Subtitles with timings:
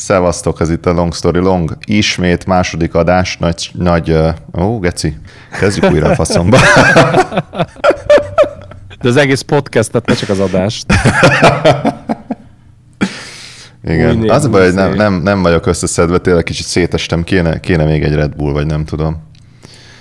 [0.00, 1.76] Szevasztok, ez itt a Long Story Long.
[1.84, 4.16] Ismét második adás, nagy, nagy
[4.58, 5.16] ó, geci,
[5.58, 6.58] kezdjük újra a faszomba.
[9.00, 10.86] De az egész podcastet, ne csak az adást.
[13.84, 17.84] Igen, az a baj, hogy nem, nem, nem vagyok összeszedve, tényleg kicsit szétestem, kéne, kéne
[17.84, 19.22] még egy Red Bull, vagy nem tudom.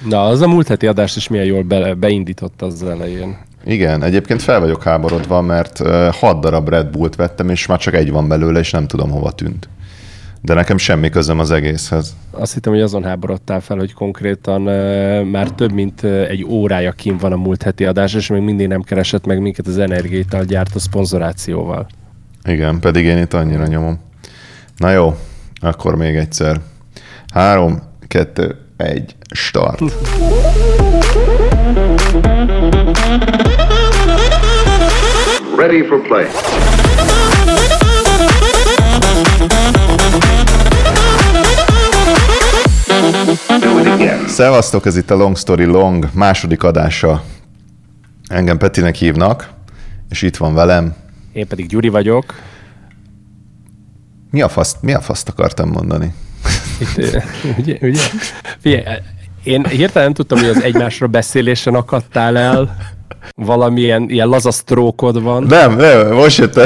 [0.07, 3.37] Na, az a múlt heti adást is milyen jól be, beindított az elején.
[3.65, 5.81] Igen, egyébként fel vagyok háborodva, mert
[6.15, 9.31] hat darab Red Bullt vettem, és már csak egy van belőle, és nem tudom hova
[9.31, 9.69] tűnt.
[10.41, 12.15] De nekem semmi közöm az egészhez.
[12.31, 16.91] Azt hittem, hogy azon háborodtál fel, hogy konkrétan uh, már több mint uh, egy órája
[16.91, 20.43] kim van a múlt heti adás, és még mindig nem keresett meg minket az energiaital
[20.43, 21.87] gyárt a szponzorációval.
[22.43, 23.99] Igen, pedig én itt annyira nyomom.
[24.77, 25.15] Na jó,
[25.55, 26.61] akkor még egyszer.
[27.33, 29.79] Három, kettő, egy, start.
[35.57, 36.25] Ready for play.
[44.27, 47.23] Szevasztok, ez itt a Long Story Long második adása.
[48.27, 49.49] Engem Petinek hívnak,
[50.09, 50.95] és itt van velem.
[51.33, 52.35] Én pedig Gyuri vagyok.
[54.31, 56.13] Mi a faszt, mi a faszt akartam mondani?
[56.79, 56.97] Itt,
[57.57, 58.01] ugye, ugye?
[58.59, 58.83] Figyelj,
[59.43, 62.77] én hirtelen nem tudtam, hogy az egymásra beszélésen akadtál el.
[63.35, 65.43] Valamilyen ilyen laza sztrókod van.
[65.43, 66.59] Nem, nem, most jött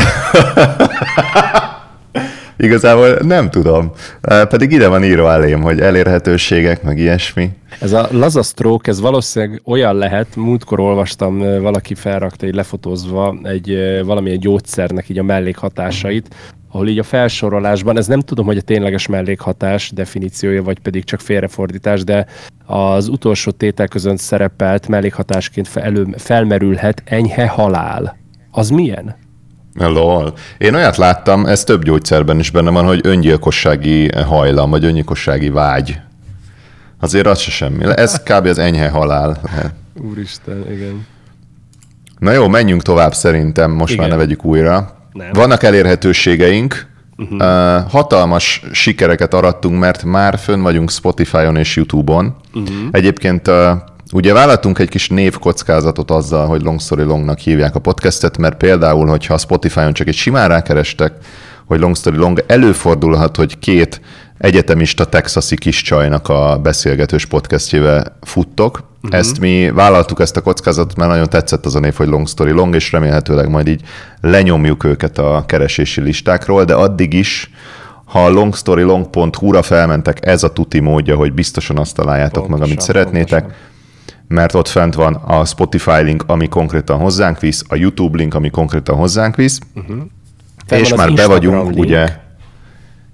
[2.58, 3.92] Igazából nem tudom.
[4.22, 7.50] Pedig ide van írva elém, hogy elérhetőségek, meg ilyesmi.
[7.80, 13.78] Ez a laza stroke, ez valószínűleg olyan lehet, múltkor olvastam, valaki felrakta egy lefotózva egy
[14.06, 16.36] valamilyen gyógyszernek így a mellékhatásait,
[16.72, 21.20] ahol így a felsorolásban, ez nem tudom, hogy a tényleges mellékhatás definíciója, vagy pedig csak
[21.20, 22.26] félrefordítás, de
[22.66, 25.70] az utolsó tétel között szerepelt mellékhatásként
[26.18, 28.18] felmerülhet enyhe halál.
[28.52, 29.16] Az milyen?
[29.76, 30.34] Lol.
[30.58, 36.00] Én olyat láttam, ez több gyógyszerben is benne van, hogy öngyilkossági hajlam, vagy öngyilkossági vágy.
[37.00, 37.86] Azért az se semmi.
[37.96, 38.46] Ez kb.
[38.46, 39.42] az enyhe halál.
[40.12, 41.06] Úristen, igen.
[42.20, 44.04] Na jó, menjünk tovább szerintem, most igen.
[44.04, 44.98] már ne vegyük újra.
[45.14, 45.30] Nem.
[45.32, 47.38] Vannak elérhetőségeink, uh-huh.
[47.38, 52.36] uh, hatalmas sikereket arattunk, mert már fönn vagyunk Spotify-on és YouTube-on.
[52.54, 52.76] Uh-huh.
[52.92, 53.72] Egyébként uh,
[54.14, 59.08] Ugye vállaltunk egy kis névkockázatot azzal, hogy Long Story Longnak hívják a podcastet, mert például,
[59.08, 61.14] hogyha a Spotify-on csak egy simán rákerestek,
[61.66, 64.02] hogy Long Story Long, előfordulhat, hogy két
[64.38, 68.84] egyetemista texasi kis csajnak a beszélgetős podcastjével futtok.
[69.02, 69.20] Uh-huh.
[69.20, 72.52] Ezt mi vállaltuk ezt a kockázatot, mert nagyon tetszett az a név, hogy Long Story
[72.52, 73.82] Long, és remélhetőleg majd így
[74.22, 77.50] lenyomjuk őket a keresési listákról, de addig is
[78.06, 82.82] ha a longstorylong.hu-ra felmentek, ez a tuti módja, hogy biztosan azt találjátok pontosan, meg, amit
[82.82, 83.42] szeretnétek.
[83.42, 83.72] Pontosan
[84.28, 88.50] mert ott fent van a Spotify link, ami konkrétan hozzánk visz, a YouTube link, ami
[88.50, 89.98] konkrétan hozzánk visz, uh-huh.
[90.70, 91.80] és már be vagyunk, link.
[91.80, 92.22] ugye,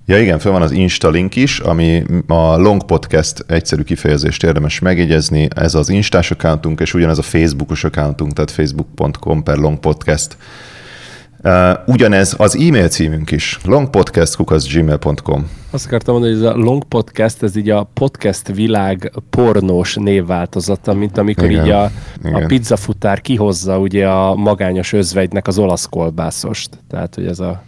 [0.09, 4.79] Ja igen, fel van az Insta link is, ami a Long Podcast egyszerű kifejezést érdemes
[4.79, 5.47] megjegyezni.
[5.55, 10.37] Ez az Instás accountunk, és ugyanez a Facebookos accountunk, tehát facebook.com per Long Podcast
[11.43, 15.49] Uh, ugyanez az e-mail címünk is, longpodcast.gmail.com.
[15.71, 20.93] Azt akartam mondani, hogy ez a long podcast, ez így a podcast világ pornós névváltozata,
[20.93, 21.91] mint amikor igen, így a,
[22.23, 22.43] igen.
[22.43, 26.69] a pizzafutár kihozza ugye a magányos özvegynek az olasz kolbászost.
[26.89, 27.63] Tehát, hogy ez a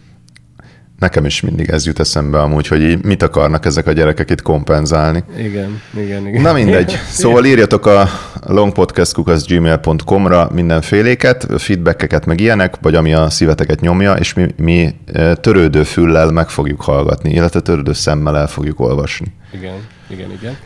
[1.02, 4.42] Nekem is mindig ez jut eszembe amúgy, hogy így mit akarnak ezek a gyerekek itt
[4.42, 5.24] kompenzálni.
[5.38, 6.42] Igen, igen, igen.
[6.42, 6.98] Na mindegy.
[7.10, 8.10] Szóval írjatok a
[8.46, 15.84] longpodcast.gmail.com-ra mindenféléket, feedbackeket, meg ilyenek, vagy ami a szíveteket nyomja, és mi, mi e, törődő
[15.84, 19.34] füllel meg fogjuk hallgatni, illetve törődő szemmel el fogjuk olvasni.
[19.54, 19.76] Igen,
[20.10, 20.58] igen, igen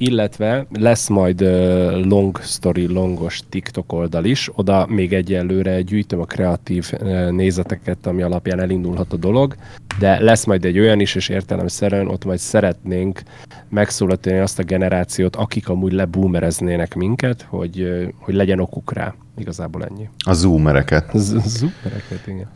[0.00, 1.40] illetve lesz majd
[2.06, 6.92] long story, longos TikTok oldal is, oda még egyelőre gyűjtöm a kreatív
[7.30, 9.54] nézeteket, ami alapján elindulhat a dolog,
[9.98, 13.22] de lesz majd egy olyan is, és értelemszerűen ott majd szeretnénk
[13.68, 19.14] megszólalni azt a generációt, akik amúgy leboomereznének minket, hogy, hogy legyen okuk rá.
[19.38, 20.08] Igazából ennyi.
[20.24, 21.10] A zoomereket.
[21.14, 22.48] Z- zoomereket, igen.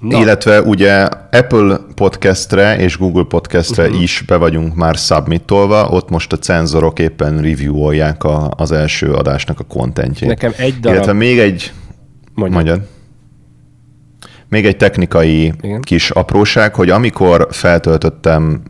[0.00, 0.20] Na.
[0.20, 4.02] Illetve ugye Apple podcastre és Google podcastre uh-huh.
[4.02, 9.60] is be vagyunk már submitolva, ott most a cenzorok éppen reviewolják a, az első adásnak
[9.60, 10.28] a kontentjét.
[10.28, 10.94] Nekem egy darab...
[10.94, 11.72] Illetve még egy...
[12.34, 12.64] Mondjad.
[12.64, 12.88] Mondjad.
[14.48, 15.80] Még egy technikai Igen.
[15.80, 18.62] kis apróság, hogy amikor feltöltöttem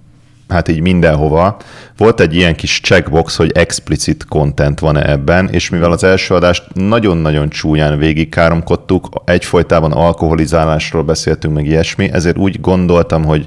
[0.49, 1.56] hát így mindenhova.
[1.96, 6.64] Volt egy ilyen kis checkbox, hogy explicit content van-e ebben, és mivel az első adást
[6.73, 13.46] nagyon-nagyon csúnyán végigkáromkodtuk, egyfolytában alkoholizálásról beszéltünk, meg ilyesmi, ezért úgy gondoltam, hogy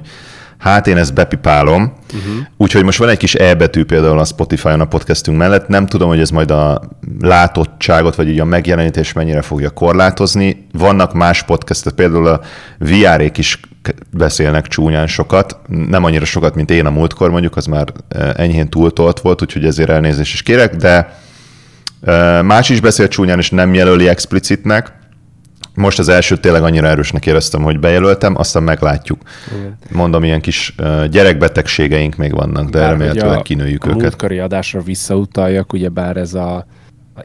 [0.58, 1.82] hát én ezt bepipálom.
[1.82, 2.46] Uh-huh.
[2.56, 5.68] Úgyhogy most van egy kis E betű például a Spotify-on a podcastünk mellett.
[5.68, 6.80] Nem tudom, hogy ez majd a
[7.20, 10.66] látottságot, vagy így a megjelenítés mennyire fogja korlátozni.
[10.72, 12.40] Vannak más podcastek, például a
[12.78, 13.60] VR-ék is
[14.10, 17.92] beszélnek csúnyán sokat, nem annyira sokat, mint én a múltkor mondjuk, az már
[18.36, 21.18] enyhén túltolt volt, úgyhogy ezért elnézést is kérek, de
[22.42, 24.96] más is beszél csúnyán, és nem jelöli explicitnek,
[25.74, 29.22] most az első tényleg annyira erősnek éreztem, hogy bejelöltem, aztán meglátjuk.
[29.58, 29.78] Igen.
[29.90, 30.74] Mondom, ilyen kis
[31.10, 34.00] gyerekbetegségeink még vannak, de remélhetőleg kinőjük a őket.
[34.00, 36.66] A múltkori adásra visszautaljak, ugye bár ez a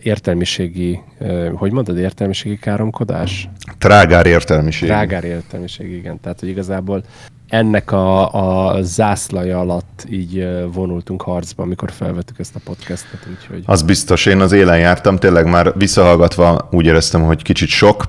[0.01, 0.99] értelmiségi,
[1.53, 3.49] hogy mondod, értelmiségi káromkodás?
[3.77, 4.87] Trágár értelmiség.
[4.87, 6.19] Trágár értelmiség, igen.
[6.19, 7.03] Tehát, hogy igazából
[7.47, 13.27] ennek a, a zászlaja alatt így vonultunk harcba, amikor felvettük ezt a podcastet.
[13.37, 13.63] Úgyhogy...
[13.65, 18.03] Az biztos, én az élen jártam, tényleg már visszahallgatva úgy éreztem, hogy kicsit sok,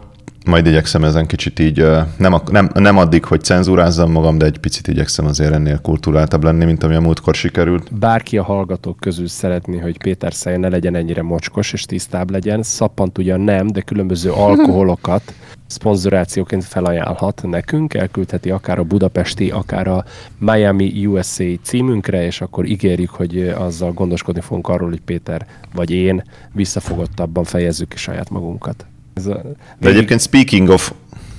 [0.45, 1.87] majd igyekszem ezen kicsit így,
[2.17, 6.65] nem, nem, nem addig, hogy cenzúrázzam magam, de egy picit igyekszem azért ennél kultúráltabb lenni,
[6.65, 7.99] mint ami a múltkor sikerült.
[7.99, 12.63] Bárki a hallgatók közül szeretné, hogy Péter szája ne legyen ennyire mocskos és tisztább legyen,
[12.63, 15.35] szappant ugyan nem, de különböző alkoholokat
[15.67, 20.05] szponzorációként felajánlhat nekünk, elküldheti akár a budapesti, akár a
[20.39, 26.25] Miami USA címünkre, és akkor ígérjük, hogy azzal gondoskodni fogunk arról, hogy Péter vagy én
[26.53, 28.87] visszafogottabban fejezzük ki saját magunkat.
[29.15, 29.43] Ez a,
[29.79, 30.93] De egyébként speaking of...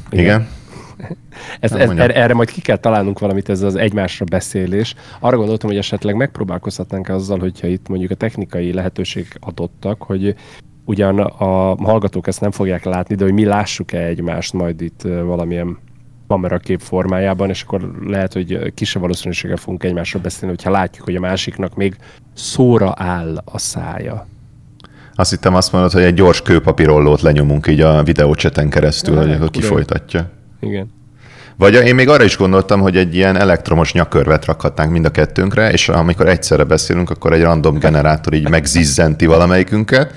[0.10, 0.24] Igen?
[0.25, 0.48] igen.
[1.60, 4.95] ez, ez, erre, erre majd ki kell találnunk valamit, ez az egymásra beszélés.
[5.19, 10.36] Arra gondoltam, hogy esetleg megpróbálkozhatnánk azzal, hogyha itt mondjuk a technikai lehetőség adottak, hogy
[10.86, 15.78] ugyan a hallgatók ezt nem fogják látni, de hogy mi lássuk-e egymást majd itt valamilyen
[16.28, 21.19] kamerakép formájában, és akkor lehet, hogy kisebb valószínűséggel fogunk egymásról beszélni, hogyha látjuk, hogy a
[21.19, 21.95] másiknak még
[22.33, 24.28] szóra áll a szája.
[25.16, 29.50] Azt hittem azt mondod, hogy egy gyors kőpapírollót lenyomunk így a videócseten keresztül, hogy akkor
[29.50, 30.30] kifolytatja.
[30.60, 30.94] Igen.
[31.58, 35.72] Vagy én még arra is gondoltam, hogy egy ilyen elektromos nyakörvet rakhatnánk mind a kettőnkre,
[35.72, 40.14] és amikor egyszerre beszélünk, akkor egy random generátor így megzizzenti valamelyikünket,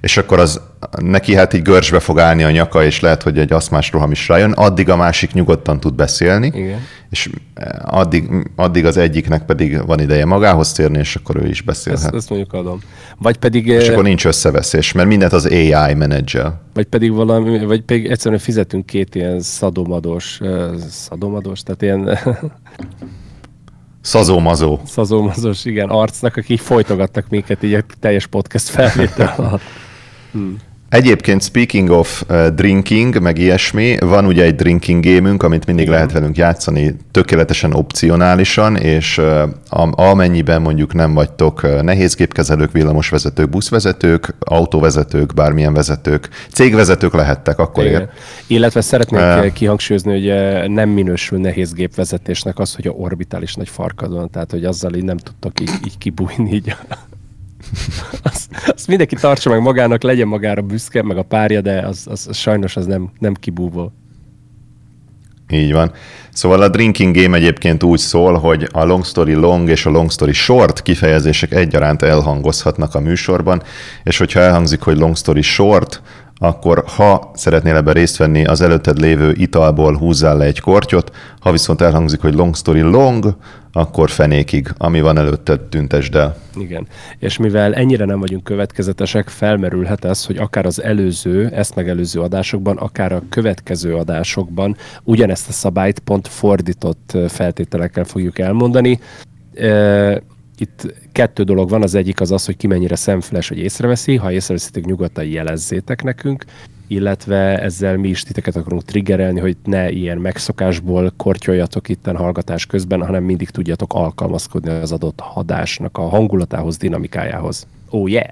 [0.00, 0.60] és akkor az
[0.98, 4.28] neki hát így görcsbe fog állni a nyaka, és lehet, hogy egy aszmás roham is
[4.28, 6.80] rájön, addig a másik nyugodtan tud beszélni, Igen.
[7.10, 11.62] és eh, addig, addig az egyiknek pedig van ideje magához térni, és akkor ő is
[11.62, 12.04] beszélhet.
[12.04, 12.80] Ezt, ezt mondjuk adom.
[13.18, 13.66] Vagy pedig...
[13.66, 16.62] És akkor nincs összeveszés, mert mindent az AI menedzsel.
[16.74, 20.40] Vagy pedig valami, vagy pedig egyszerűen fizetünk két ilyen szadomados,
[20.88, 22.18] szadomados, tehát ilyen...
[24.00, 24.78] Szazómazó.
[24.84, 29.60] Szazómazós, igen, arcnak, akik folytogatnak minket így a teljes podcast felvétel alatt.
[30.36, 30.56] Hmm.
[30.88, 35.96] Egyébként speaking of uh, drinking, meg ilyesmi, van ugye egy drinking gémünk, amit mindig Igen.
[35.96, 39.42] lehet velünk játszani tökéletesen opcionálisan, és uh,
[39.90, 48.00] amennyiben mondjuk nem vagytok uh, nehézgépkezelők, villamosvezetők, buszvezetők, autóvezetők, bármilyen vezetők, cégvezetők lehettek, akkor Igen.
[48.00, 48.08] ér.
[48.46, 54.12] Illetve szeretnék uh, kihangsúlyozni, hogy uh, nem minősül nehézgépvezetésnek az, hogy a orbitális nagy farkad
[54.12, 56.74] van, tehát hogy azzal így nem tudtok így, így kibújni így
[58.32, 62.26] azt, azt mindenki tartsa meg magának, legyen magára büszke, meg a párja, de az, az,
[62.28, 63.92] az sajnos az nem, nem kibúvó.
[65.50, 65.92] Így van.
[66.32, 70.10] Szóval a drinking game egyébként úgy szól, hogy a long story long és a long
[70.10, 73.62] story short kifejezések egyaránt elhangozhatnak a műsorban,
[74.04, 76.02] és hogyha elhangzik, hogy long story short,
[76.38, 81.52] akkor ha szeretnél ebben részt venni, az előtted lévő italból húzzál le egy kortyot, ha
[81.52, 83.36] viszont elhangzik, hogy long story long,
[83.76, 86.36] akkor fenékig, ami van előtted, tüntesd el.
[86.58, 86.86] Igen,
[87.18, 92.76] és mivel ennyire nem vagyunk következetesek, felmerülhet ez, hogy akár az előző, ezt megelőző adásokban,
[92.76, 99.00] akár a következő adásokban ugyanezt a szabályt pont fordított feltételekkel fogjuk elmondani.
[100.58, 104.32] Itt kettő dolog van, az egyik az az, hogy ki mennyire szemfüles, hogy észreveszi, ha
[104.32, 106.44] észreveszitek, nyugodtan jelezzétek nekünk,
[106.86, 113.06] illetve ezzel mi is titeket akarunk triggerelni, hogy ne ilyen megszokásból kortyoljatok itten hallgatás közben,
[113.06, 117.66] hanem mindig tudjatok alkalmazkodni az adott hadásnak a hangulatához, dinamikájához.
[117.90, 118.28] Oh yeah!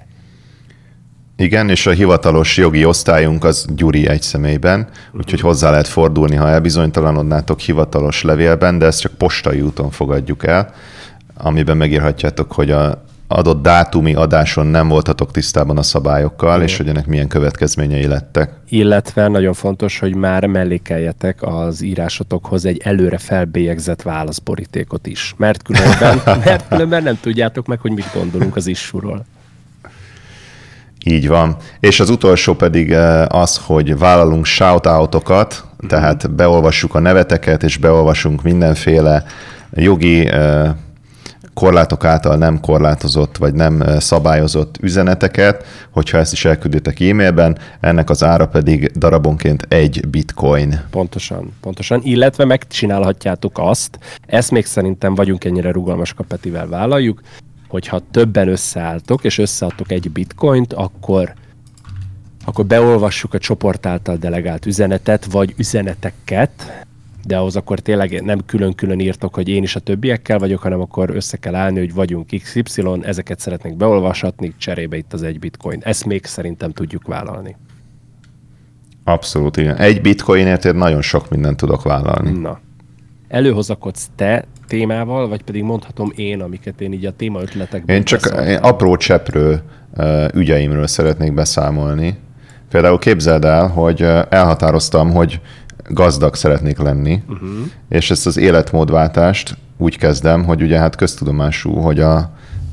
[1.37, 6.49] Igen, és a hivatalos jogi osztályunk az Gyuri egy személyben, úgyhogy hozzá lehet fordulni, ha
[6.49, 10.73] elbizonytalanodnátok hivatalos levélben, de ezt csak postai úton fogadjuk el,
[11.37, 16.67] amiben megírhatjátok, hogy a adott dátumi adáson nem voltatok tisztában a szabályokkal, Igen.
[16.67, 18.51] és hogy ennek milyen következményei lettek.
[18.69, 26.21] Illetve nagyon fontos, hogy már mellékeljetek az írásotokhoz egy előre felbélyegzett válaszborítékot is, mert különben,
[26.45, 29.25] mert különben nem tudjátok meg, hogy mit gondolunk az issuról.
[31.07, 31.55] Így van.
[31.79, 35.89] És az utolsó pedig eh, az, hogy vállalunk shout-outokat, uh-huh.
[35.89, 39.23] tehát beolvassuk a neveteket, és beolvasunk mindenféle
[39.73, 40.71] jogi eh,
[41.55, 48.23] korlátok által nem korlátozott vagy nem szabályozott üzeneteket, hogyha ezt is elkülditek e-mailben, ennek az
[48.23, 50.81] ára pedig darabonként egy bitcoin.
[50.89, 52.01] Pontosan, pontosan.
[52.03, 57.21] Illetve megcsinálhatjátok azt, ezt még szerintem vagyunk ennyire rugalmas kapetivel vállaljuk,
[57.67, 61.33] hogyha többen összeálltok, és összeadtok egy bitcoint, akkor
[62.47, 66.85] akkor beolvassuk a csoport által delegált üzenetet, vagy üzeneteket,
[67.25, 71.09] de ahhoz akkor tényleg nem külön-külön írtok, hogy én is a többiekkel vagyok, hanem akkor
[71.09, 75.79] össze kell állni, hogy vagyunk XY, ezeket szeretnék beolvashatni, cserébe itt az egy bitcoin.
[75.83, 77.55] Ezt még szerintem tudjuk vállalni.
[79.03, 79.75] Abszolút, igen.
[79.75, 82.31] Egy bitcoinért én nagyon sok mindent tudok vállalni.
[82.39, 82.59] Na.
[83.27, 88.45] Előhozakodsz te témával, vagy pedig mondhatom én, amiket én így a téma ötletekben Én csak
[88.47, 89.61] én apró cseprő
[90.33, 92.17] ügyeimről szeretnék beszámolni.
[92.69, 95.41] Például képzeld el, hogy elhatároztam, hogy
[95.87, 97.49] gazdag szeretnék lenni, uh-huh.
[97.89, 102.29] és ezt az életmódváltást úgy kezdem, hogy ugye hát köztudomású, hogy a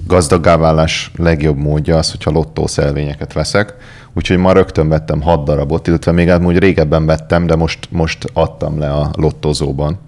[0.07, 3.75] gazdaggá válás legjobb módja az, hogyha lottószelvényeket veszek,
[4.15, 8.79] úgyhogy ma rögtön vettem hat darabot, illetve még úgy régebben vettem, de most, most adtam
[8.79, 9.99] le a lottozóban.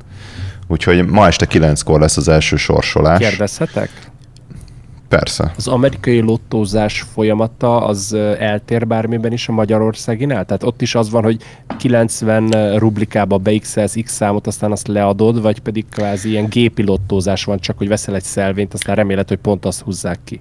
[0.67, 3.19] Úgyhogy ma este kilenckor lesz az első sorsolás.
[3.19, 3.91] Kérdezhetek?
[5.19, 5.53] Persze.
[5.57, 10.45] Az amerikai lottózás folyamata az eltér bármiben is a Magyarországinál?
[10.45, 11.37] Tehát ott is az van, hogy
[11.79, 17.59] 90 rublikába beixelsz X számot, aztán azt leadod, vagy pedig kvázi ilyen gépi lottózás van,
[17.59, 20.41] csak hogy veszel egy szelvényt, aztán remélet, hogy pont azt húzzák ki.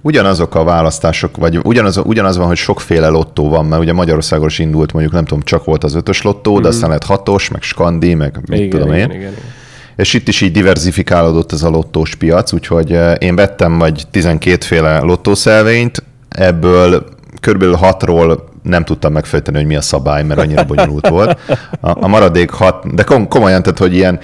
[0.00, 4.58] Ugyanazok a választások, vagy ugyanaz, ugyanaz van, hogy sokféle lottó van, mert ugye Magyarországon is
[4.58, 6.62] indult, mondjuk nem tudom, csak volt az ötös lottó, mm-hmm.
[6.62, 6.76] de mhm.
[6.76, 9.04] aztán lett hatos, meg skandi, meg mit igen, tudom én.
[9.04, 9.59] Igen, igen, igen
[10.00, 14.64] és itt is így diversifikálódott ez a lottós piac, úgyhogy eh, én vettem vagy 12
[14.64, 17.04] féle lottószelvényt, ebből
[17.40, 21.38] körülbelül hatról nem tudtam megfejteni, hogy mi a szabály, mert annyira bonyolult volt.
[21.80, 24.18] A, a maradék hat, de kom- komolyan, tehát, hogy ilyen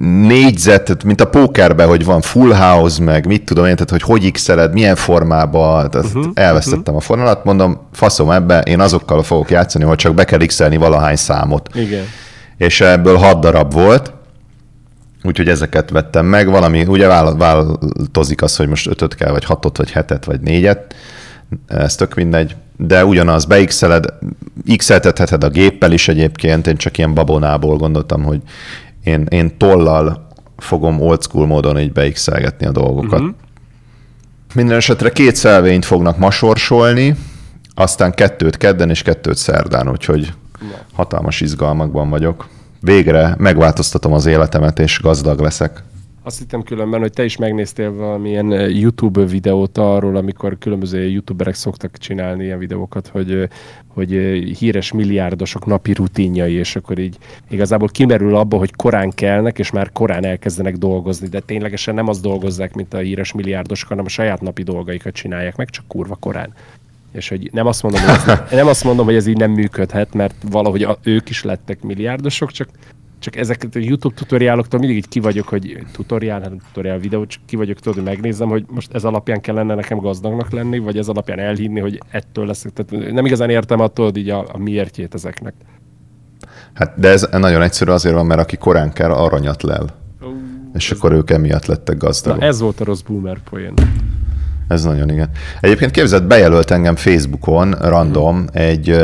[0.00, 4.32] négyzet, mint a pókerben, hogy van full house, meg mit tudom én, tehát, hogy hogy
[4.32, 6.96] x milyen formában, tehát uh-huh, elvesztettem uh-huh.
[6.96, 11.16] a fornalat, mondom, faszom ebbe, én azokkal fogok játszani, hogy csak be kell x valahány
[11.16, 11.68] számot.
[11.74, 12.04] Igen.
[12.56, 14.12] És ebből hat darab volt,
[15.24, 19.90] Úgyhogy ezeket vettem meg, valami, ugye változik az, hogy most ötöt kell, vagy hatot, vagy
[19.90, 20.94] hetet, vagy négyet,
[21.66, 24.04] ez tök mindegy, de ugyanaz, beixeled,
[24.76, 28.40] x a géppel is egyébként, én csak ilyen babonából gondoltam, hogy
[29.04, 33.20] én, én tollal fogom old school módon így beixelgetni a dolgokat.
[33.20, 33.34] Uh-huh.
[34.54, 37.16] Minden esetre két szelvényt fognak ma sorsolni,
[37.74, 40.32] aztán kettőt kedden és kettőt szerdán, úgyhogy
[40.92, 42.48] hatalmas izgalmakban vagyok
[42.84, 45.82] végre megváltoztatom az életemet, és gazdag leszek.
[46.26, 51.54] Azt hittem különben, hogy te is megnéztél valamilyen eh, YouTube videót arról, amikor különböző youtuberek
[51.54, 53.48] szoktak csinálni ilyen videókat, hogy, eh,
[53.88, 57.16] hogy eh, híres milliárdosok napi rutinjai, és akkor így
[57.50, 62.20] igazából kimerül abba, hogy korán kelnek, és már korán elkezdenek dolgozni, de ténylegesen nem az
[62.20, 66.52] dolgozzák, mint a híres milliárdosok, hanem a saját napi dolgaikat csinálják meg, csak kurva korán
[67.14, 70.14] és hogy nem azt mondom, hogy ez, nem azt mondom, hogy ez így nem működhet,
[70.14, 72.68] mert valahogy a, ők is lettek milliárdosok, csak
[73.24, 77.42] csak ezeket a YouTube tutoriáloktól mindig így ki vagyok, hogy tutoriál, hát tutoriál videó, csak
[77.46, 81.08] ki vagyok, tudod, hogy megnézem, hogy most ez alapján kellene nekem gazdagnak lenni, vagy ez
[81.08, 82.72] alapján elhinni, hogy ettől leszek.
[82.72, 85.54] Tehát nem igazán értem attól, így a, a miértjét ezeknek.
[86.74, 89.86] Hát de ez nagyon egyszerű azért van, mert aki korán kell, aranyat lel.
[90.20, 90.28] Uh,
[90.74, 92.40] és akkor ők emiatt lettek gazdagok.
[92.40, 93.74] Na, ez volt a rossz boomer poén.
[94.68, 95.30] Ez nagyon igen.
[95.60, 98.46] Egyébként képzeld, bejelölt engem Facebookon random hmm.
[98.52, 98.96] egy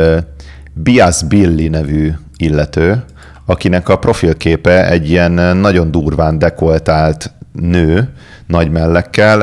[0.73, 3.03] Bias Billy nevű illető,
[3.45, 8.09] akinek a profilképe egy ilyen nagyon durván dekoltált nő,
[8.47, 9.41] nagy mellekkel,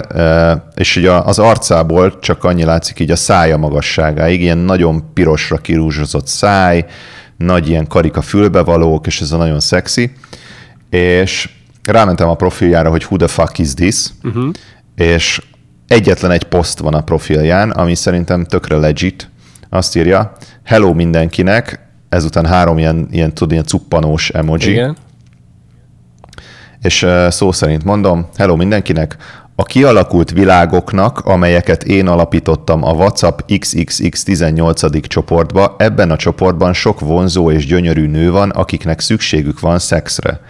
[0.74, 6.26] és ugye az arcából csak annyi látszik így a szája magasságáig, ilyen nagyon pirosra kirúzsozott
[6.26, 6.84] száj,
[7.36, 10.12] nagy ilyen karika fülbevalók, és ez a nagyon szexi,
[10.90, 11.50] és
[11.84, 14.50] rámentem a profiljára, hogy who the fuck is this, uh-huh.
[14.96, 15.42] és
[15.88, 19.30] egyetlen egy poszt van a profilján, ami szerintem tökre legit.
[19.68, 20.32] Azt írja,
[20.64, 24.70] hello mindenkinek, ezután három ilyen, ilyen, tud, ilyen cuppanós emoji.
[24.70, 24.96] Igen.
[26.82, 29.16] És uh, szó szerint mondom, hello mindenkinek,
[29.60, 35.06] a kialakult világoknak, amelyeket én alapítottam a WhatsApp XXX18.
[35.06, 40.40] csoportba, ebben a csoportban sok vonzó és gyönyörű nő van, akiknek szükségük van szexre.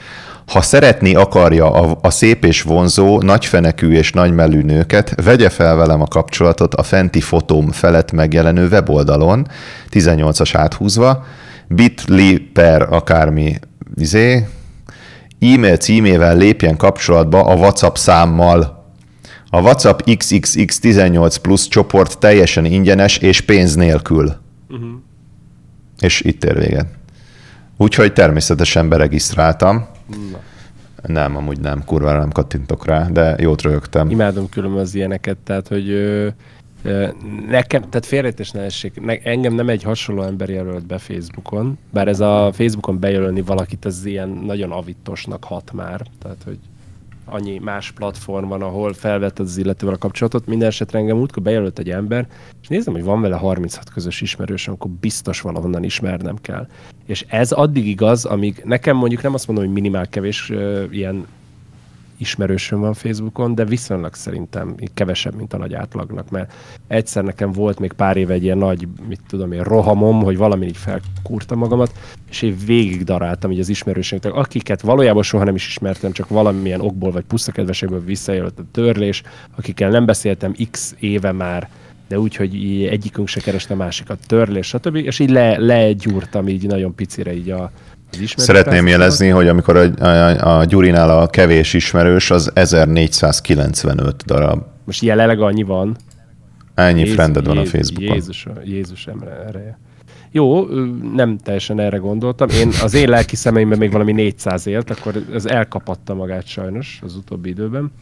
[0.49, 6.01] Ha szeretni akarja a, a szép és vonzó, nagyfenekű és nagymelű nőket, vegye fel velem
[6.01, 9.47] a kapcsolatot a fenti fotóm felett megjelenő weboldalon,
[9.91, 11.27] 18-as áthúzva,
[11.69, 13.59] bit.ly per akármi
[13.97, 14.47] izé,
[15.41, 18.87] e-mail címével lépjen kapcsolatba a WhatsApp számmal.
[19.51, 24.35] A WhatsApp XXX18 Plus csoport teljesen ingyenes és pénz nélkül.
[24.69, 24.89] Uh-huh.
[26.01, 26.98] És itt ér véget.
[27.81, 29.87] Úgyhogy természetesen beregisztráltam.
[30.33, 30.41] Na.
[31.07, 34.11] Nem, amúgy nem, kurvára nem kattintok rá, de jót röhögtem.
[34.11, 36.29] Imádom különben az ilyeneket, tehát hogy ö,
[36.83, 37.09] ö,
[37.49, 42.09] nekem, tehát félrejtés ne essék, ne, engem nem egy hasonló ember jelölt be Facebookon, bár
[42.09, 46.59] ez a Facebookon bejelölni valakit, ez ilyen nagyon avitosnak hat már, tehát hogy
[47.31, 50.47] annyi más platform van, ahol felvetted az illetővel a kapcsolatot.
[50.47, 52.27] Minden esetre engem útkor bejelölt egy ember,
[52.63, 56.67] és nézem, hogy van vele 36 közös ismerős, akkor biztos valahonnan ismernem kell.
[57.07, 61.27] És ez addig igaz, amíg nekem mondjuk nem azt mondom, hogy minimál kevés uh, ilyen
[62.19, 66.53] ismerősöm van Facebookon, de viszonylag szerintem kevesebb, mint a nagy átlagnak, mert
[66.87, 70.67] egyszer nekem volt még pár éve egy ilyen nagy, mit tudom én, rohamom, hogy valami
[70.67, 71.93] így felkúrtam magamat,
[72.31, 76.81] és én végig daráltam így az ismerősöknek, akiket valójában soha nem is ismertem, csak valamilyen
[76.81, 79.23] okból vagy pusztakedveségből visszajött a törlés,
[79.57, 81.69] akikkel nem beszéltem x éve már,
[82.09, 84.97] de úgy, hogy egyikünk se kereste másikat, törlés, stb.
[84.97, 87.71] És így le, legyúrtam így nagyon picire így a,
[88.37, 94.63] Szeretném jelezni, hogy amikor a, a, a Gyurinál a kevés ismerős, az 1495 darab.
[94.85, 95.97] Most jelenleg annyi van.
[96.75, 98.15] Ennyi Jézus, friended van a Facebookon.
[98.15, 99.09] Jézus, Jézus
[99.47, 99.79] ereje.
[100.31, 100.67] Jó,
[101.15, 102.49] nem teljesen erre gondoltam.
[102.49, 107.17] Én az én lelki szemeimben még valami 400 élt, akkor ez elkapatta magát sajnos az
[107.17, 107.93] utóbbi időben.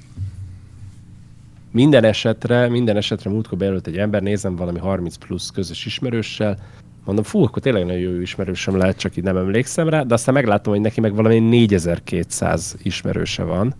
[1.70, 6.58] Minden esetre, minden esetre múltkor bejelölt egy ember, nézem valami 30 plusz közös ismerőssel,
[7.06, 10.34] Mondom, fú, akkor tényleg nagyon jó ismerősöm lehet, csak így nem emlékszem rá, de aztán
[10.34, 13.74] meglátom, hogy neki meg valami 4200 ismerőse van.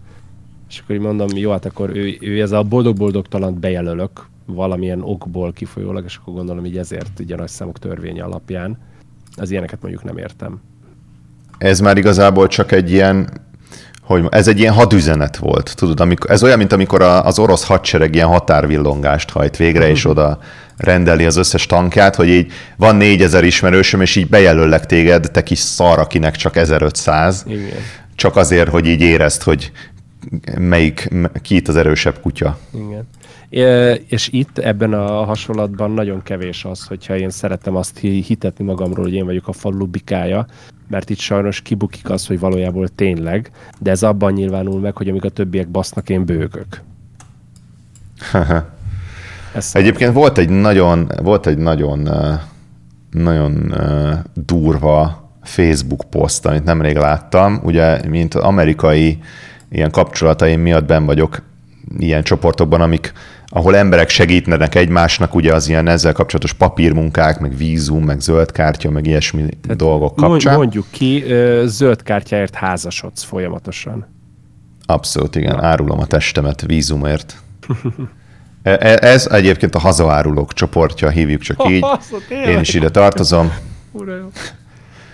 [0.68, 5.52] És akkor így mondom, jó, hát akkor ő, ő ez a boldog-boldogtalant bejelölök valamilyen okból
[5.52, 7.76] kifolyólag, és akkor gondolom, hogy ezért ugye nagy számok
[8.18, 8.78] alapján.
[9.36, 10.60] Az ilyeneket mondjuk nem értem.
[11.58, 13.28] Ez már igazából csak egy ilyen
[14.02, 17.66] hogy ez egy ilyen hadüzenet volt, tudod, amikor, ez olyan, mint amikor a, az orosz
[17.66, 20.38] hadsereg ilyen határvillongást hajt végre, és oda
[20.76, 25.58] rendeli az összes tankját, hogy így van 4000 ismerősöm, és így bejelöllek téged, te kis
[25.58, 27.68] szar, akinek csak 1500, Igen.
[28.14, 29.72] csak azért, hogy így érezd, hogy
[30.58, 31.10] melyik,
[31.42, 32.58] ki itt az erősebb kutya.
[32.74, 33.06] Igen.
[34.08, 39.14] És itt ebben a hasonlatban nagyon kevés az, hogyha én szeretem azt hitetni magamról, hogy
[39.14, 40.46] én vagyok a falu bikája,
[40.88, 45.24] mert itt sajnos kibukik az, hogy valójában tényleg, de ez abban nyilvánul meg, hogy amíg
[45.24, 46.82] a többiek basznak, én bőgök.
[49.72, 52.08] Egyébként volt egy nagyon, volt egy nagyon,
[53.10, 53.74] nagyon
[54.34, 57.60] durva Facebook poszt, amit nemrég láttam.
[57.64, 59.18] Ugye, mint amerikai
[59.70, 61.42] ilyen kapcsolataim miatt ben vagyok
[61.98, 63.12] ilyen csoportokban, amik
[63.48, 68.90] ahol emberek segítenek egymásnak, ugye az ilyen ezzel kapcsolatos papírmunkák, meg vízum, meg zöld kártya,
[68.90, 70.56] meg ilyesmi Tehát dolgok kapcsán.
[70.56, 71.24] Mondjuk ki,
[71.64, 74.06] zöld kártyáért házasodsz folyamatosan.
[74.86, 75.62] Abszolút, igen.
[75.62, 77.36] Árulom a testemet vízumért.
[78.66, 81.84] E, e, ez egyébként a hazaárulók csoportja, hívjuk csak így.
[82.46, 83.52] Én is ide tartozom.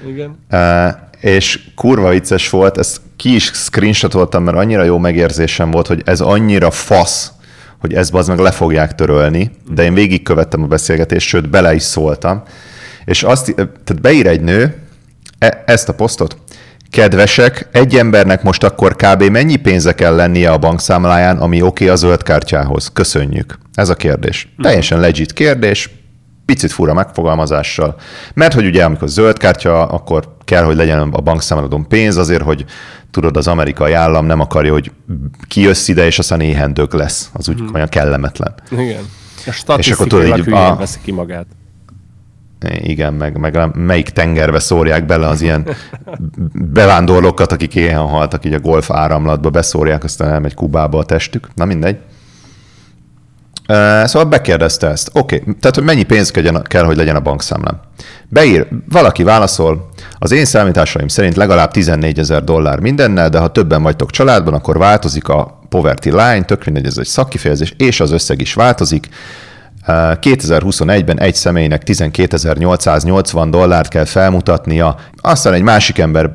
[0.07, 0.39] Igen.
[0.49, 6.03] E, és kurva vicces volt, ezt ki is screenshotoltam, mert annyira jó megérzésem volt, hogy
[6.05, 7.33] ez annyira fasz,
[7.79, 11.83] hogy ezt az meg le fogják törölni, de én végigkövettem a beszélgetést, sőt, bele is
[11.83, 12.43] szóltam.
[13.05, 14.77] És azt, tehát beír egy nő
[15.39, 16.37] e, ezt a posztot,
[16.93, 19.23] Kedvesek, egy embernek most akkor kb.
[19.23, 22.91] mennyi pénze kell lennie a bankszámláján, ami oké okay a zöld kártyához?
[22.93, 23.59] Köszönjük.
[23.75, 24.55] Ez a kérdés.
[24.63, 25.91] Teljesen legit kérdés,
[26.45, 27.97] picit fura megfogalmazással.
[28.35, 32.65] Mert hogy ugye amikor zöld kártya, akkor kell, hogy legyen a bankszámladon pénz azért, hogy
[33.11, 34.93] tudod, az amerikai állam nem akarja, hogy
[35.49, 37.31] kijössz ide, és aztán éhendők lesz.
[37.33, 37.75] Az úgy hmm.
[37.75, 38.55] olyan kellemetlen.
[38.71, 39.03] Igen.
[39.67, 40.77] A és akkor tudod, így, a...
[40.77, 41.47] veszi ki magát.
[42.65, 45.67] Igen, meg, meg melyik tengerbe szórják bele az ilyen
[46.53, 51.49] bevándorlókat, akik éhen haltak, így a golf áramlatba beszórják, aztán elmegy Kubába a testük.
[51.55, 51.97] Na mindegy.
[54.05, 55.11] Szóval bekérdezte ezt.
[55.13, 55.55] Oké, okay.
[55.61, 56.31] tehát hogy mennyi pénz
[56.63, 57.81] kell, hogy legyen a bankszámlám.
[58.29, 63.83] Beír, valaki válaszol, az én számításaim szerint legalább 14 ezer dollár mindennel, de ha többen
[63.83, 68.41] vagytok családban, akkor változik a poverty line, tök mindegy, ez egy szakkifejezés, és az összeg
[68.41, 69.09] is változik.
[69.87, 76.31] 2021-ben egy személynek 12.880 dollárt kell felmutatnia, aztán egy másik ember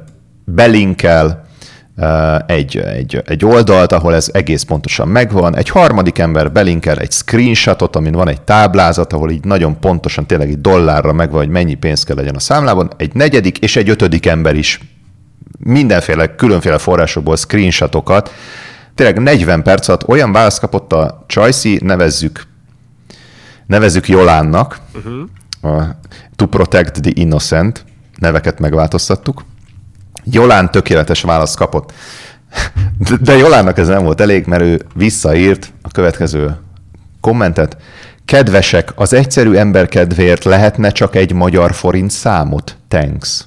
[0.46, 1.46] belinkel
[2.46, 7.96] egy, egy, egy oldalt, ahol ez egész pontosan megvan, egy harmadik ember belinkel egy screenshotot,
[7.96, 12.04] amin van egy táblázat, ahol így nagyon pontosan tényleg egy dollárra megvan, hogy mennyi pénz
[12.04, 14.80] kell legyen a számlában, egy negyedik és egy ötödik ember is
[15.60, 18.32] mindenféle, különféle forrásokból screenshotokat,
[18.96, 22.48] tényleg 40 perc alatt olyan választ kapott a Csajci, nevezzük
[23.68, 25.78] nevezzük Jolánnak, uh-huh.
[25.80, 25.96] a
[26.36, 27.86] To Protect the Innocent,
[28.18, 29.44] neveket megváltoztattuk.
[30.24, 31.94] Jolán tökéletes választ kapott.
[33.22, 36.58] De Jolánnak ez nem volt elég, mert ő visszaírt a következő
[37.22, 37.78] kommentet.
[38.26, 42.78] Kedvesek, az egyszerű ember kedvéért lehetne csak egy magyar forint számot?
[42.88, 43.46] Thanks.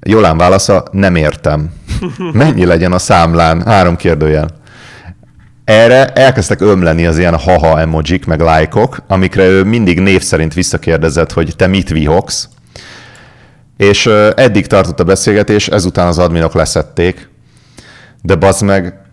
[0.00, 1.72] Jolán válasza, nem értem.
[2.32, 3.62] Mennyi legyen a számlán?
[3.66, 4.48] Három kérdőjel.
[5.64, 11.32] Erre elkezdtek ömleni az ilyen haha emojik, meg lájkok, amikre ő mindig név szerint visszakérdezett,
[11.32, 12.48] hogy te mit vihogsz.
[13.76, 17.28] És eddig tartott a beszélgetés, ezután az adminok leszették.
[18.22, 19.03] De bazd meg,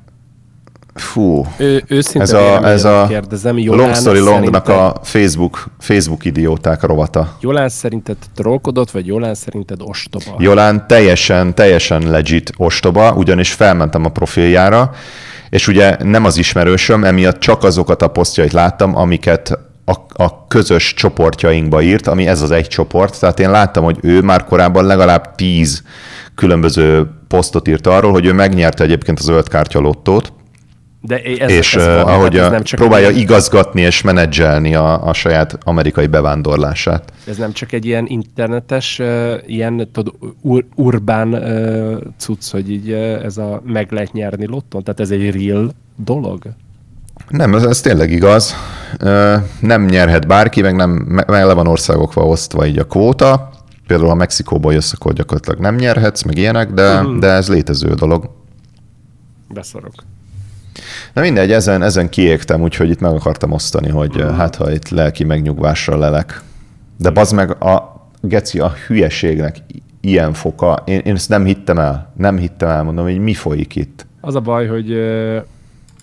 [0.94, 7.38] Fú, ő, ez a, ez a kérdezem, Long Story Longnak a Facebook, Facebook idióták rovata.
[7.42, 10.36] Jolán szerinted trollkodott, vagy Jolán szerinted ostoba?
[10.38, 14.92] Jolán teljesen, teljesen legit ostoba, ugyanis felmentem a profiljára,
[15.50, 20.94] és ugye nem az ismerősöm, emiatt csak azokat a posztjait láttam, amiket a, a közös
[20.94, 23.20] csoportjainkba írt, ami ez az egy csoport.
[23.20, 25.84] Tehát én láttam, hogy ő már korábban legalább tíz
[26.36, 30.34] különböző posztot írt arról, hogy ő megnyerte egyébként a zöld kártya lottót,
[31.02, 33.18] de ez, és ez uh, ahogy hát ez nem csak próbálja egy...
[33.18, 37.14] igazgatni és menedzselni a, a saját amerikai bevándorlását.
[37.28, 39.02] Ez nem csak egy ilyen internetes,
[39.46, 40.12] ilyen tud,
[40.42, 41.44] ur, urbán
[42.18, 42.92] cucc, hogy így
[43.24, 44.84] ez a meg lehet nyerni lotton?
[44.84, 46.44] Tehát ez egy real dolog?
[47.30, 48.56] Nem, ez, ez tényleg igaz.
[49.60, 53.50] Nem nyerhet bárki, meg, nem, le van országokva osztva így a kvóta.
[53.88, 57.20] Például ha Mexikóból jössz, akkor gyakorlatilag nem nyerhetsz, meg ilyenek, de, uh-huh.
[57.20, 58.30] de ez létező dolog.
[59.54, 59.94] Beszorok.
[61.14, 64.36] Na mindegy, ezen, ezen kiégtem, úgyhogy itt meg akartam osztani, hogy uh-huh.
[64.36, 66.42] hát ha itt lelki megnyugvásra lelek.
[66.98, 69.58] De bazd meg a geci a hülyeségnek
[70.02, 72.14] ilyen foka, én, én ezt nem hittem el.
[72.18, 74.06] Nem hittem el, mondom, hogy mi folyik itt.
[74.22, 74.92] Az a baj, hogy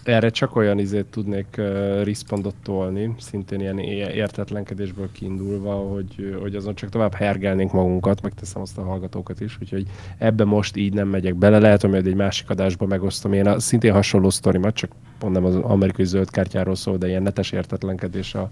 [0.09, 6.75] erre csak olyan izét tudnék uh, respondot tolni, szintén ilyen értetlenkedésből kiindulva, hogy, hogy azon
[6.75, 9.87] csak tovább hergelnénk magunkat, megteszem azt a hallgatókat is, úgyhogy
[10.18, 11.59] ebbe most így nem megyek bele.
[11.59, 13.33] Lehet, hogy egy másik adásban megosztom.
[13.33, 14.90] Én a, szintén hasonló sztorimat, csak
[15.21, 18.51] nem az amerikai zöld kártyáról szól, de ilyen netes értetlenkedés a,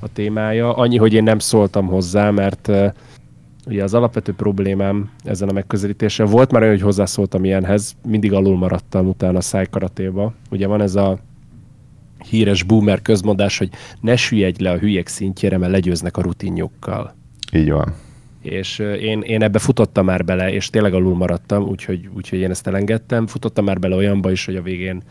[0.00, 0.74] a témája.
[0.74, 2.92] Annyi, hogy én nem szóltam hozzá, mert uh,
[3.66, 8.56] Ugye az alapvető problémám ezen a megközelítéssel volt már olyan, hogy hozzászóltam ilyenhez, mindig alul
[8.56, 10.34] maradtam utána a szájkaratéba.
[10.50, 11.18] Ugye van ez a
[12.28, 13.70] híres boomer közmondás, hogy
[14.00, 17.14] ne süllyedj le a hülyek szintjére, mert legyőznek a rutinjukkal.
[17.52, 17.94] Így van.
[18.40, 22.66] És én, én ebbe futottam már bele, és tényleg alul maradtam, úgyhogy, úgyhogy én ezt
[22.66, 23.26] elengedtem.
[23.26, 25.02] Futottam már bele olyanba is, hogy a végén,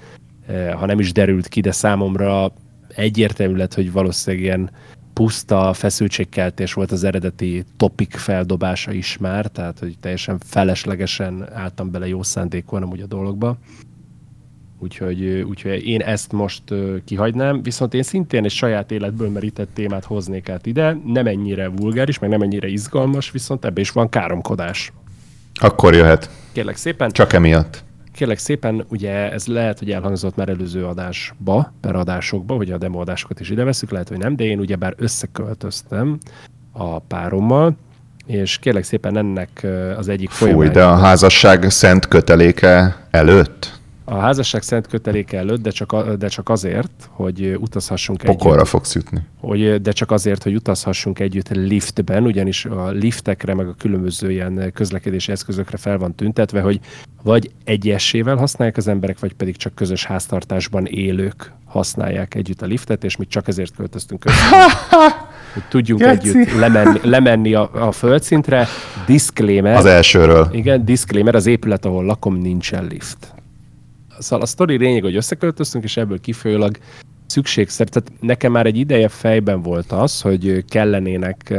[0.76, 2.54] ha nem is derült ki, de számomra
[2.96, 4.72] egyértelmű lett, hogy valószínűleg ilyen
[5.22, 12.08] puszta feszültségkeltés volt az eredeti topik feldobása is már, tehát hogy teljesen feleslegesen álltam bele
[12.08, 13.58] jó szándékon amúgy a dologba.
[14.80, 16.64] Úgyhogy, úgyhogy én ezt most
[17.06, 22.20] kihagynám, viszont én szintén egy saját életből merített témát hoznék át ide, nem ennyire vulgáris,
[22.20, 24.92] meg nem ennyire izgalmas, viszont ebbe is van káromkodás.
[25.54, 26.30] Akkor jöhet.
[26.52, 27.12] Kérlek szépen.
[27.12, 27.84] Csak emiatt.
[28.22, 33.00] Kérlek szépen, ugye ez lehet, hogy elhangzott már előző adásba, per adásokba, hogy a demo
[33.00, 36.18] adásokat is ide veszük, lehet, hogy nem, de én ugyebár összeköltöztem
[36.72, 37.76] a párommal,
[38.26, 43.81] és kérlek szépen ennek az egyik Fúj, de a házasság szent köteléke előtt?
[44.12, 48.67] A házasság szent köteléke előtt, de csak, de csak azért, hogy utazhassunk Pokolra együtt.
[48.67, 49.19] fogsz jutni.
[49.39, 54.71] Hogy, de csak azért, hogy utazhassunk együtt liftben, ugyanis a liftekre, meg a különböző ilyen
[54.74, 56.80] közlekedési eszközökre fel van tüntetve, hogy
[57.24, 63.04] vagy egyessével használják az emberek, vagy pedig csak közös háztartásban élők használják együtt a liftet,
[63.04, 64.56] és mi csak ezért költöztünk össze.
[65.54, 66.30] hogy tudjunk Geci.
[66.30, 68.67] együtt lemenni, lemenni a, a földszintre.
[69.06, 69.76] Disclaimer.
[69.76, 70.50] Az elsőről.
[70.52, 73.34] Igen, disclaimer, az épület, ahol lakom, nincsen lift.
[74.22, 76.78] Szóval a sztori lényeg, hogy összeköltöztünk, és ebből kifolyólag
[77.26, 81.54] szükségszer, tehát nekem már egy ideje fejben volt az, hogy kellenének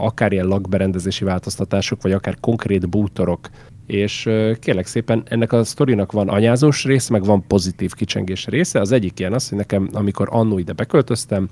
[0.00, 3.48] akár ilyen lakberendezési változtatások, vagy akár konkrét bútorok,
[3.86, 4.28] és
[4.60, 8.80] kérlek szépen, ennek a sztorinak van anyázós része, meg van pozitív kicsengés része.
[8.80, 11.48] Az egyik ilyen az, hogy nekem, amikor annó ide beköltöztem,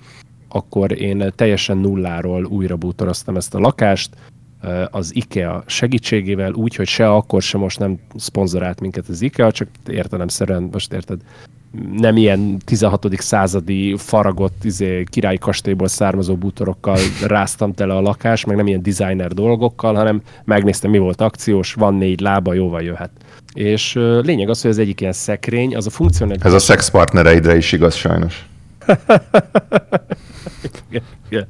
[0.48, 4.16] akkor én teljesen nulláról újra bútoroztam ezt a lakást,
[4.90, 9.68] az IKEA segítségével, úgy, hogy se akkor, se most nem szponzorált minket az IKEA, csak
[9.86, 11.20] értelemszerűen, most érted,
[11.96, 13.06] nem ilyen 16.
[13.16, 19.32] századi faragott izé, királyi kastélyból származó bútorokkal ráztam tele a lakás, meg nem ilyen designer
[19.32, 23.10] dolgokkal, hanem megnéztem, mi volt akciós, van négy lába, jóval jöhet.
[23.52, 23.92] És
[24.22, 26.42] lényeg az, hogy az egyik ilyen szekrény, az a funkcionális...
[26.42, 28.46] Ez a szexpartnereidre is igaz sajnos.
[30.88, 31.46] igen, igen.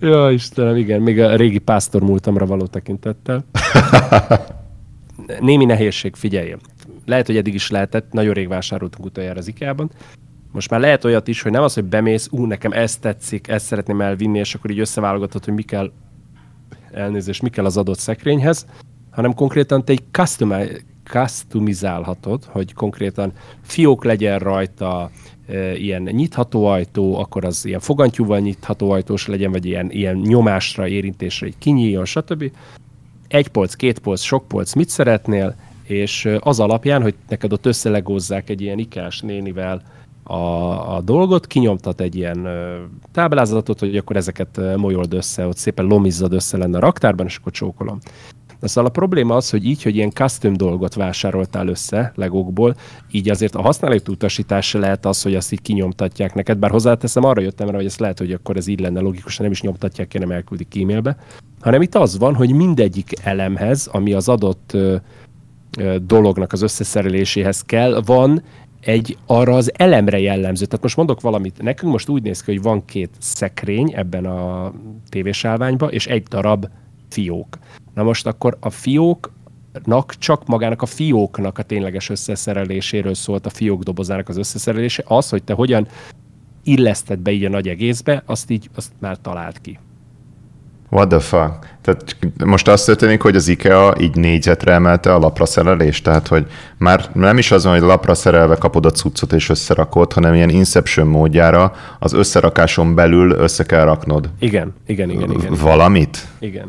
[0.00, 3.44] Ja, Istenem, igen, még a régi pásztor múltamra való tekintettel.
[5.40, 6.54] Némi nehézség, figyelj.
[7.06, 9.90] Lehet, hogy eddig is lehetett, nagyon rég vásároltunk utoljára az IKEA-ban.
[10.52, 13.66] Most már lehet olyat is, hogy nem az, hogy bemész, ú, nekem ez tetszik, ezt
[13.66, 15.92] szeretném elvinni, és akkor így összeválogatod, hogy mi kell,
[16.92, 18.66] elnézést, mi kell az adott szekrényhez,
[19.10, 20.04] hanem konkrétan te egy
[21.02, 23.32] customizálhatod, hogy konkrétan
[23.62, 25.10] fiók legyen rajta,
[25.74, 31.46] ilyen nyitható ajtó, akkor az ilyen fogantyúval nyitható ajtós legyen, vagy ilyen, ilyen nyomásra, érintésre
[31.46, 32.50] egy kinyíljon, stb.
[33.28, 35.54] Egy polc, két polc, sok polc, mit szeretnél,
[35.86, 39.82] és az alapján, hogy neked ott összelegózzák egy ilyen ikás nénivel
[40.22, 42.48] a, a dolgot, kinyomtat egy ilyen
[43.12, 47.52] táblázatot, hogy akkor ezeket molyold össze, ott szépen lomizzad össze lenne a raktárban, és akkor
[47.52, 47.98] csókolom.
[48.60, 52.76] De szóval a probléma az, hogy így, hogy ilyen custom dolgot vásároltál össze legokból,
[53.10, 57.40] így azért a használati utasítás lehet az, hogy azt így kinyomtatják neked, bár hozzáteszem, arra
[57.40, 60.18] jöttem rá, hogy ezt lehet, hogy akkor ez így lenne logikusan, nem is nyomtatják ki,
[60.18, 61.16] nem elküldik e-mailbe,
[61.60, 64.96] hanem itt az van, hogy mindegyik elemhez, ami az adott ö,
[65.78, 68.42] ö, dolognak az összeszereléséhez kell, van
[68.80, 70.64] egy arra az elemre jellemző.
[70.64, 74.72] Tehát most mondok valamit, nekünk most úgy néz ki, hogy van két szekrény ebben a
[75.08, 76.66] tévésálványban, és egy darab
[77.08, 77.58] fiók.
[77.94, 83.82] Na most akkor a fióknak csak magának a fióknak a tényleges összeszereléséről szólt a fiók
[83.82, 85.04] dobozának az összeszerelése.
[85.06, 85.86] Az, hogy te hogyan
[86.64, 89.78] illeszted be így a nagy egészbe, azt így azt már talált ki.
[90.90, 91.76] What the fuck?
[91.82, 96.46] Tehát most azt történik, hogy az IKEA így négyzetre emelte a lapra szerelést, tehát hogy
[96.76, 101.06] már nem is azon, hogy lapra szerelve kapod a cuccot és összerakod, hanem ilyen Inception
[101.06, 104.30] módjára az összerakáson belül össze kell raknod.
[104.38, 105.54] Igen, igen, igen, igen.
[105.60, 106.26] Valamit?
[106.38, 106.68] Igen.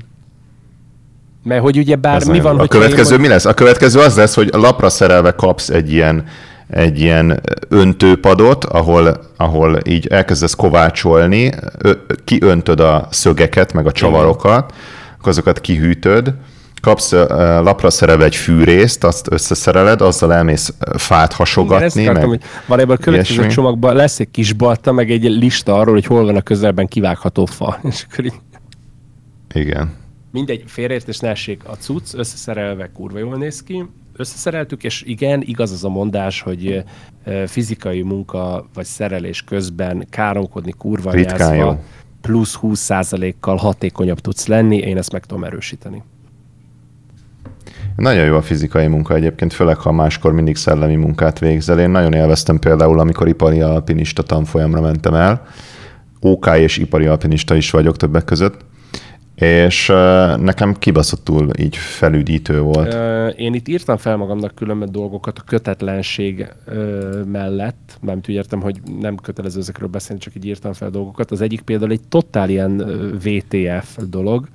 [1.43, 3.45] Mert hogy ugye bár mi van, A következő mi lesz?
[3.45, 6.25] A következő az lesz, hogy lapra szerelve kapsz egy ilyen,
[6.67, 11.53] egy ilyen öntőpadot, ahol, ahol így elkezdesz kovácsolni,
[12.23, 14.73] kiöntöd a szögeket, meg a csavarokat,
[15.17, 16.33] akkor azokat kihűtöd,
[16.81, 17.11] kapsz
[17.61, 22.01] lapra szerelve egy fűrészt, azt összeszereled, azzal elmész fát hasogatni.
[22.01, 23.53] Igen, meg hogy valójában a következő ilyesmi.
[23.53, 27.45] csomagban lesz egy kis balta, meg egy lista arról, hogy hol van a közelben kivágható
[27.45, 27.79] fa.
[27.89, 28.33] És akkor így...
[29.53, 29.99] Igen
[30.31, 35.71] mindegy, félreértés ne essék, a cucc összeszerelve kurva jól néz ki, összeszereltük, és igen, igaz
[35.71, 36.83] az a mondás, hogy
[37.45, 41.79] fizikai munka vagy szerelés közben káromkodni kurva jázva,
[42.21, 46.03] plusz 20%-kal hatékonyabb tudsz lenni, én ezt meg tudom erősíteni.
[47.95, 51.79] Nagyon jó a fizikai munka egyébként, főleg ha máskor mindig szellemi munkát végzel.
[51.79, 55.45] Én nagyon élveztem például, amikor ipari alpinista tanfolyamra mentem el.
[56.19, 58.65] OK és ipari alpinista is vagyok többek között
[59.41, 59.87] és
[60.37, 62.95] nekem kibaszottul így felüdítő volt.
[63.37, 66.47] Én itt írtam fel magamnak különböző dolgokat a kötetlenség
[67.25, 71.31] mellett, úgy értem, hogy nem kötelező ezekről beszélni, csak így írtam fel dolgokat.
[71.31, 72.77] Az egyik például egy totál ilyen
[73.23, 74.47] VTF dolog,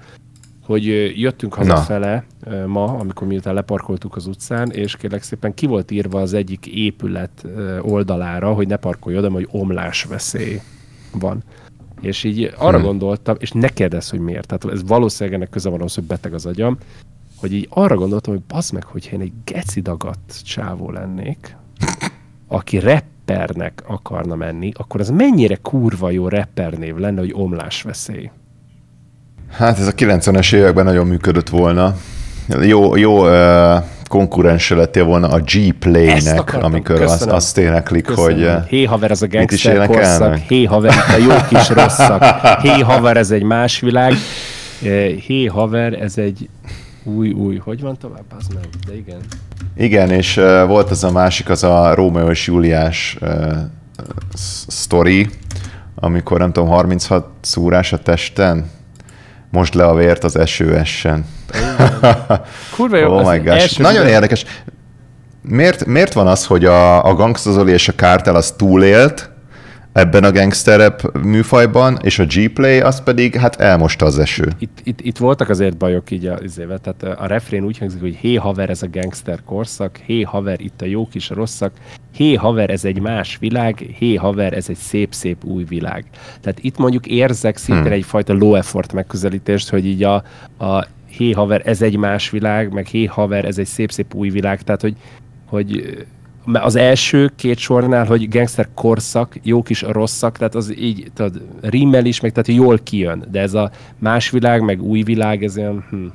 [0.65, 0.85] hogy
[1.21, 2.67] jöttünk hazafele Na.
[2.67, 7.47] ma, amikor miután leparkoltuk az utcán, és kérlek szépen ki volt írva az egyik épület
[7.81, 10.61] oldalára, hogy ne parkolj oda, hogy omlás veszély
[11.13, 11.43] van.
[12.01, 12.87] És így arra hmm.
[12.87, 14.47] gondoltam, és ne kérdezz, hogy miért.
[14.47, 16.79] Tehát ez valószínűleg ennek köze van ahhoz, hogy beteg az agyam,
[17.37, 21.57] hogy így arra gondoltam, hogy bazd meg, hogyha én egy geci dagadt csávó lennék,
[22.49, 28.31] aki rappernek akarna menni, akkor az mennyire kurva jó rappernév lenne, hogy omlás veszély.
[29.51, 31.97] Hát ez a 90-es években nagyon működött volna.
[32.63, 38.55] Jó, jó uh, konkurense lettél volna a G-Play-nek, amikor azt, azt éneklik, Köszönöm.
[38.55, 38.69] hogy...
[38.69, 42.25] Hé haver, ez a gangster korszak, hé haver, itt a jó kis rosszak,
[42.61, 44.13] hé haver, ez egy más világ,
[45.27, 46.49] hé haver, ez egy
[47.05, 48.25] új, új, hogy van tovább?
[48.39, 49.21] Az meg, de igen.
[49.77, 53.53] Igen, és uh, volt az a másik, az a Rómeó és Júliás uh,
[54.67, 55.29] sztori,
[55.95, 58.71] amikor nem tudom, 36 szúrás a testen,
[59.51, 61.27] most le a vért az eső essen.
[62.77, 63.19] Kurva jó.
[63.19, 63.81] Oh my gosh.
[63.81, 64.45] Nagyon érdekes.
[65.43, 69.31] Miért, miért van az, hogy a, a Gangsta és a Kártel az túlélt,
[69.97, 74.53] ebben a gangsterep műfajban, és a G-Play az pedig hát elmosta az eső.
[74.59, 78.15] Itt, itt, itt voltak azért bajok így az évet, tehát a refrén úgy hangzik, hogy
[78.15, 81.73] hé haver, ez a gangster korszak, hé haver, itt a jók is a rosszak,
[82.17, 86.05] hé haver, ez egy más világ, hé haver, ez egy szép-szép új világ.
[86.41, 87.93] Tehát itt mondjuk érzek szintén hmm.
[87.93, 90.15] egyfajta low effort megközelítést, hogy így a,
[90.59, 94.63] a hé haver, ez egy más világ, meg hé haver, ez egy szép-szép új világ,
[94.63, 94.97] tehát hogy,
[95.47, 95.97] hogy
[96.53, 102.05] az első két sornál, hogy gangster korszak, jók is rosszak, tehát az így, tudod, rímel
[102.05, 105.85] is, meg tehát jól kijön, de ez a más világ, meg új világ, ez olyan,
[105.91, 106.07] hm.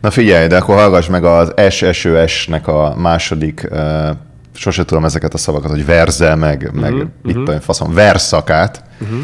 [0.00, 4.08] Na figyelj, de akkor hallgass meg az SSÖS-nek a második, uh,
[4.54, 7.08] sose tudom ezeket a szavakat, hogy verze, meg, uh-huh, meg uh-huh.
[7.22, 8.84] mit tudom, faszom, verszakát.
[9.00, 9.18] Uh-huh.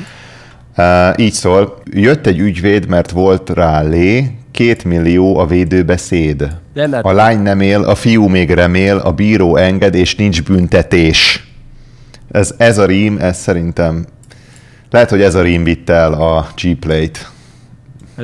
[1.17, 6.57] Így szól, jött egy ügyvéd, mert volt rá lé, két millió a védőbeszéd.
[7.03, 11.49] A lány nem él, a fiú még remél, a bíró enged, és nincs büntetés.
[12.31, 14.07] Ez, ez a rím, ez szerintem...
[14.91, 17.31] Lehet, hogy ez a rím vitt el a G-Play-t.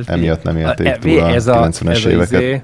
[0.06, 2.40] Emiatt nem élték a, túl a, a 90-es ez éveket.
[2.40, 2.62] A izé,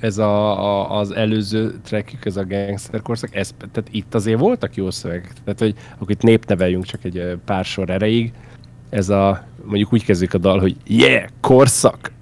[0.00, 4.74] ez a, a, az előző trackjük, ez a gangster korszak, ez, tehát itt azért voltak
[4.74, 5.32] jó szövegek.
[5.44, 8.32] Tehát, hogy akkor itt népneveljünk csak egy pár sor erejéig.
[8.90, 12.12] Ez a mondjuk úgy kezdődik a dal, hogy yeah, korszak!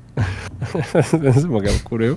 [1.22, 2.16] Ez magam kurva.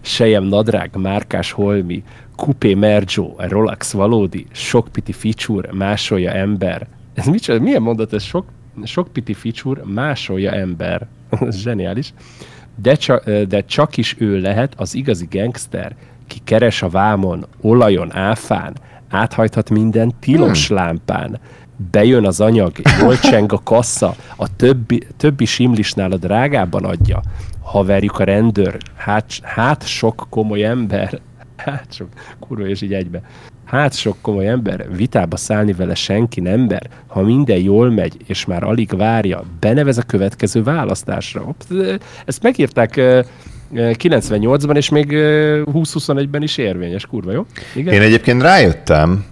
[0.00, 2.02] Sejem nadrág, márkás holmi,
[2.36, 6.86] kupé merjo, Rolex valódi, sok piti feature, másolja ember.
[7.14, 8.22] Ez micsoda, milyen mondat ez?
[8.22, 8.46] Sok,
[8.84, 11.06] sok piti feature, másolja ember.
[11.40, 12.12] ez zseniális.
[12.76, 18.16] De, csak, de csak is ő lehet az igazi gangster, ki keres a vámon, olajon,
[18.16, 18.76] áfán,
[19.08, 20.76] áthajthat minden tilos hmm.
[20.76, 21.40] lámpán,
[21.90, 27.22] bejön az anyag, jól cseng a kassa, a többi, többi simlisnál a drágában adja,
[27.62, 31.20] haverjuk a rendőr, hát, hát sok komoly ember,
[31.56, 33.22] hát sok, kurva és így egybe.
[33.70, 38.44] Hát sok komoly ember, vitába szállni vele senki nem ber, ha minden jól megy, és
[38.44, 41.54] már alig várja, benevez a következő választásra.
[42.24, 43.00] Ezt megírták
[43.74, 47.46] 98-ban, és még 20-21-ben is érvényes, kurva, jó?
[47.74, 47.94] Igen?
[47.94, 49.24] Én egyébként rájöttem,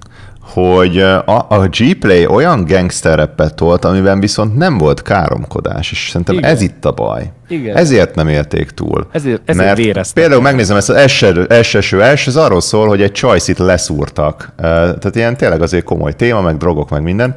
[0.52, 6.36] hogy a, a G-Play olyan gangster rappet tolt, amiben viszont nem volt káromkodás, és szerintem
[6.36, 6.50] Igen.
[6.50, 7.30] ez itt a baj.
[7.48, 7.76] Igen.
[7.76, 9.06] Ezért nem élték túl.
[9.12, 14.52] Ezért, ezért Mert például megnézem ezt az SSÖ, ez arról szól, hogy egy csajszit leszúrtak.
[14.56, 17.34] Tehát ilyen tényleg azért komoly téma, meg drogok, meg minden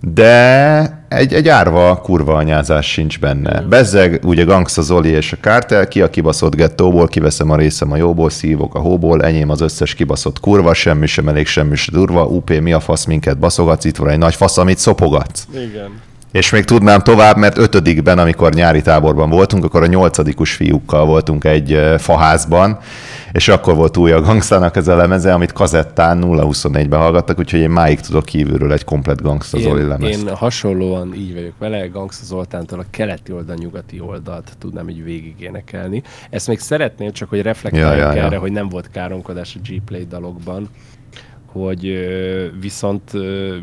[0.00, 3.60] de egy, egy árva kurva anyázás sincs benne.
[3.60, 7.96] Bezzeg ugye Gangsta Zoli és a Kártel, ki a kibaszott gettóból, kiveszem a részem a
[7.96, 12.24] jóból, szívok a hóból, enyém az összes kibaszott kurva, semmi sem elég, semmi sem durva,
[12.24, 15.46] UP, mi a fasz minket baszogatsz, itt van egy nagy fasz, amit szopogatsz.
[15.52, 15.90] Igen.
[16.32, 21.44] És még tudnám tovább, mert ötödikben, amikor nyári táborban voltunk, akkor a nyolcadikus fiúkkal voltunk
[21.44, 22.78] egy faházban,
[23.32, 27.70] és akkor volt új a Gangstának ez a lemeze, amit kazettán 0-24-ben hallgattak, úgyhogy én
[27.70, 30.18] máig tudok kívülről egy komplet Gangsta Zoli lemezt.
[30.18, 35.34] Én hasonlóan így vagyok vele, Gangsta Zoltántól a keleti oldal, nyugati oldalt tudnám így végig
[35.38, 36.02] énekelni.
[36.30, 38.24] Ezt még szeretném, csak hogy reflektáljak ja, ja, ja.
[38.24, 40.68] erre, hogy nem volt káromkodás a G-Play dalokban,
[41.52, 42.08] hogy
[42.60, 43.10] viszont,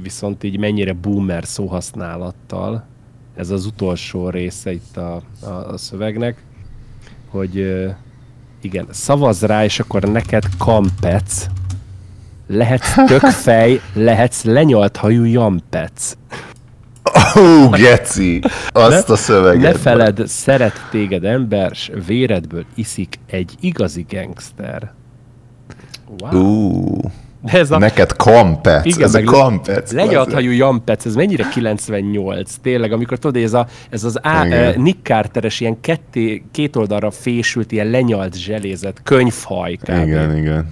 [0.02, 2.86] viszont így mennyire boomer szóhasználattal,
[3.36, 6.44] ez az utolsó része itt a, a, a szövegnek,
[7.30, 7.86] hogy
[8.62, 11.46] igen, szavaz rá, és akkor neked kampec,
[12.48, 16.18] lehetsz tökfej, lehetsz lenyalt hajú jampec.
[17.36, 18.42] Ó, oh, geci!
[18.70, 19.74] Azt ne, a szöveget.
[19.74, 24.94] Ne feled, szeret téged ember, s véredből iszik egy igazi gangster.
[26.20, 26.42] Wow.
[26.42, 27.12] Uh.
[27.52, 27.78] De ez a...
[27.78, 29.92] Neked Kampec, igen, ez a Kampec.
[29.92, 34.98] Legyalthajú Jampec, ez mennyire 98, tényleg, amikor tudod, ez, a, ez az á, uh, Nick
[35.04, 39.74] Carteres ilyen ketté, két oldalra fésült, ilyen lenyalt zselézet, könyvhaj.
[39.74, 39.90] Kb.
[39.90, 40.72] Igen, igen.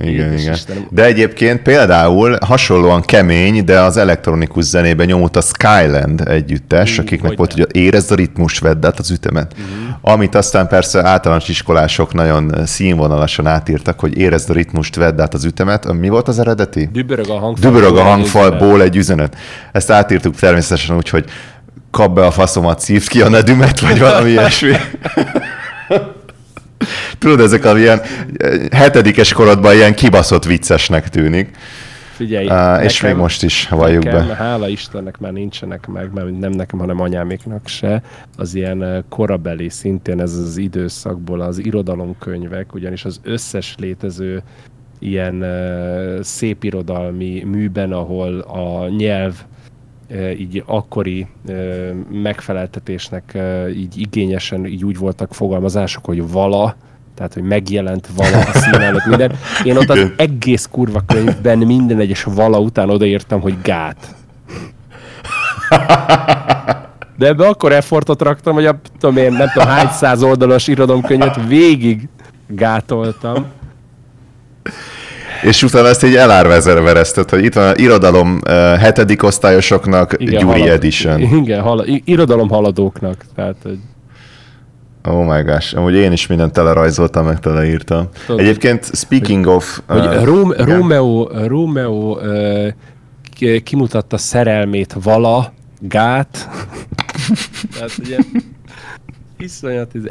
[0.00, 0.54] Igen, igen.
[0.54, 0.86] Istenem.
[0.90, 7.36] De egyébként például hasonlóan kemény, de az elektronikus zenében nyomult a Skyland együttes, mm, akiknek
[7.36, 9.54] volt, hogy érezd a ritmus, vedd át az ütemet.
[9.60, 9.88] Mm.
[10.00, 15.44] Amit aztán persze általános iskolások nagyon színvonalasan átírtak, hogy érezd a ritmust, vedd át az
[15.44, 15.92] ütemet.
[15.92, 16.88] Mi volt az eredeti?
[16.92, 19.36] Dübörög a hangfalból, Dübörög a hangfalból egy üzenet.
[19.72, 21.24] Ezt átírtuk természetesen úgy, hogy
[21.90, 24.72] kap be a faszomat, szívd ki a nedümet, vagy valami ilyesmi.
[27.18, 28.00] Tudod, ezek a ilyen
[28.36, 31.56] eh, hetedikes korodban ilyen kibaszott viccesnek tűnik.
[32.14, 34.34] Figyelj, uh, nekem, és még most is valljuk nekem, be.
[34.34, 38.02] Hála Istennek már nincsenek meg, mert nem nekem, hanem anyáméknak se.
[38.36, 44.42] Az ilyen eh, korabeli, szintén ez az időszakból az irodalomkönyvek, ugyanis az összes létező
[44.98, 49.34] ilyen uh, szépirodalmi műben, ahol a nyelv
[50.38, 51.26] így akkori
[52.10, 53.38] megfeleltetésnek
[53.76, 56.76] így igényesen így úgy voltak fogalmazások, hogy vala,
[57.14, 59.32] tehát hogy megjelent vala a szín előtt minden.
[59.64, 64.14] Én ott az egész kurva könyvben minden egyes vala után odaírtam, hogy gát.
[67.16, 71.46] De ebbe akkor effortot raktam, hogy a, tudom én, nem tudom hány száz oldalas irodalomkönyvet
[71.46, 72.08] végig
[72.46, 73.46] gátoltam.
[75.42, 80.74] És utána ezt így elárvezervereztet, hogy itt van irodalom uh, hetedik osztályosoknak igen, Gyuri halad,
[80.74, 81.20] Edition.
[81.20, 83.24] Igen, hala, irodalom haladóknak.
[83.34, 83.78] Tehát, hogy...
[85.04, 88.08] Oh my gosh, amúgy én is mindent telerajzoltam, meg teleírtam.
[88.26, 89.80] Tudod, Egyébként, speaking hogy, of...
[89.86, 92.18] Hogy uh, Rome, Romeo, Romeo
[93.40, 96.48] uh, kimutatta szerelmét vala, gát.
[97.74, 98.16] Tehát ugye,
[99.38, 100.02] iszonyat, ez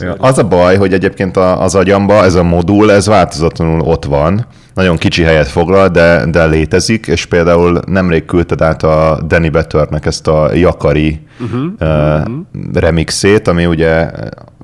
[0.00, 4.46] Ja, az a baj, hogy egyébként az agyamba ez a modul, ez változatlanul ott van,
[4.74, 10.06] nagyon kicsi helyet foglal, de, de létezik, és például nemrég küldted át a Danny Betternek
[10.06, 12.34] ezt a Jakari uh-huh, uh, uh-huh.
[12.74, 14.10] remixét, ami ugye,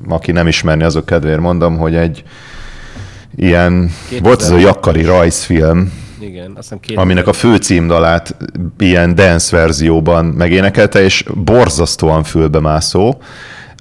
[0.09, 2.22] aki nem ismerni, azok kedvéért mondom, hogy egy
[3.37, 3.91] ilyen,
[4.22, 8.37] volt ez a Jakari rajzfilm, igen, azt aminek a fő címdalát
[8.78, 13.14] ilyen dance verzióban megénekelte, és borzasztóan fülbemászó,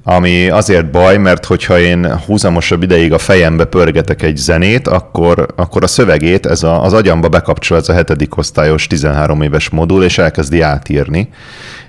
[0.03, 5.83] ami azért baj, mert hogyha én húzamosabb ideig a fejembe pörgetek egy zenét, akkor, akkor
[5.83, 10.17] a szövegét ez a, az agyamba bekapcsol ez a hetedik osztályos 13 éves modul, és
[10.17, 11.29] elkezdi átírni.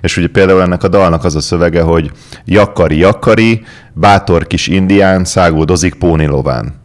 [0.01, 2.11] És ugye például ennek a dalnak az a szövege, hogy
[2.45, 6.81] jakkari, jakkari, bátor kis indián száguldozik pónilován.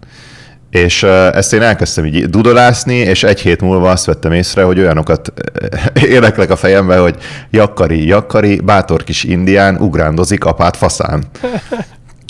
[0.71, 1.03] És
[1.33, 5.33] ezt én elkezdtem így dudolászni, és egy hét múlva azt vettem észre, hogy olyanokat
[6.11, 7.17] éneklek a fejembe, hogy
[7.51, 11.25] jakkari, jakkari, bátor kis indián ugrándozik apát faszán.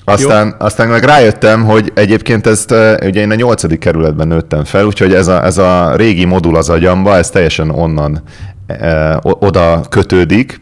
[0.05, 2.71] Aztán, aztán meg rájöttem, hogy egyébként ezt,
[3.05, 6.69] ugye én a nyolcadik kerületben nőttem fel, úgyhogy ez a, ez a régi modul az
[6.69, 8.23] agyamba, ez teljesen onnan
[8.67, 10.61] e, oda kötődik,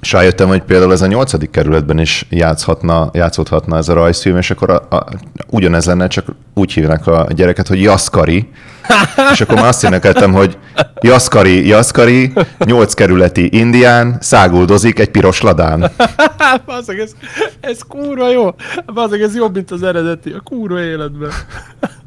[0.00, 4.50] és rájöttem, hogy például ez a nyolcadik kerületben is játszhatna, játszódhatna ez a rajzfilm, és
[4.50, 5.06] akkor a, a,
[5.46, 8.48] ugyanez lenne, csak úgy hívnak a gyereket, hogy Jaszkari,
[9.32, 10.58] és akkor már azt énekeltem, hogy
[11.00, 12.32] Jaszkari, Jaszkari,
[12.64, 15.90] nyolc kerületi indián, száguldozik egy piros ladán.
[16.66, 17.12] Bazzag, ez,
[17.60, 18.54] ez kurva jó.
[18.94, 21.30] Bazzag, ez jobb, mint az eredeti, a kurva életben.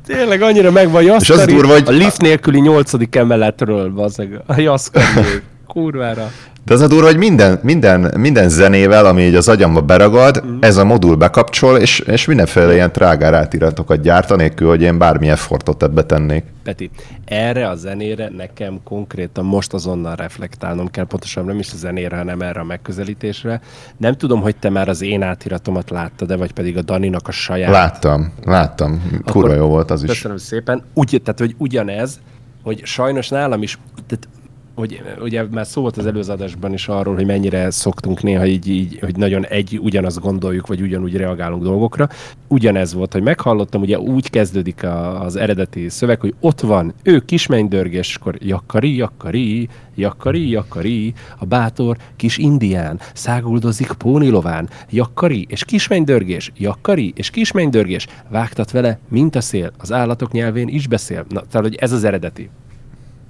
[0.07, 1.83] Tényleg annyira megvan Jaszkari, és az durva, hogy...
[1.87, 6.31] a lift nélküli nyolcadik emeletről, bazzag, a Jaszkari kurvára.
[6.65, 10.57] De az a durva, hogy minden, minden, minden zenével, ami így az agyamba beragad, mm.
[10.61, 15.29] ez a modul bekapcsol, és, és mindenféle ilyen trágár átiratokat gyárt, anélkül, hogy én bármi
[15.29, 16.45] effortot ebbe tennék.
[16.63, 16.91] Peti,
[17.25, 22.41] erre a zenére nekem konkrétan most azonnal reflektálnom kell, pontosan nem is a zenére, hanem
[22.41, 23.61] erre a megközelítésre.
[23.97, 27.33] Nem tudom, hogy te már az én átiratomat láttad, de vagy pedig a Daninak a
[27.33, 27.71] saját.
[27.71, 29.21] Láttam, láttam.
[29.25, 30.09] Kurva jó volt az is.
[30.09, 30.83] Köszönöm szépen.
[30.95, 32.21] Úgy, tehát, hogy ugyanez,
[32.63, 34.29] hogy sajnos nálam is, tehát
[34.77, 38.99] hogy ugye már szó volt az előzadásban is arról, hogy mennyire szoktunk néha így, így,
[39.01, 42.09] hogy nagyon egy, ugyanazt gondoljuk, vagy ugyanúgy reagálunk dolgokra.
[42.49, 47.19] Ugyanez volt, hogy meghallottam, ugye úgy kezdődik a, az eredeti szöveg, hogy ott van, ő
[47.19, 55.65] kismennydörgés, és akkor jakkari, jakkari, jakkari, jakkari, a bátor kis indián, száguldozik pónilován, jakkari és
[55.65, 61.25] kismennydörgés, jakkari és kismennydörgés, vágtat vele, mint a szél, az állatok nyelvén is beszél.
[61.29, 62.51] Na, tehát, hogy ez az eredeti.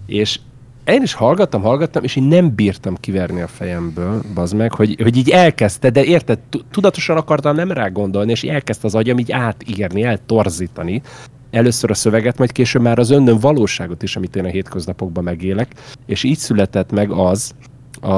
[0.07, 0.39] És
[0.93, 5.17] én is hallgattam, hallgattam, és én nem bírtam kiverni a fejemből, bazd meg, hogy, hogy
[5.17, 6.39] így elkezdte, de érted,
[6.71, 11.03] tudatosan akartam nem rá gondolni, és elkezdte az agyam így átírni, eltorzítani.
[11.51, 15.75] Először a szöveget, majd később már az önnön valóságot is, amit én a hétköznapokban megélek,
[16.07, 17.55] és így született meg az,
[18.01, 18.13] a,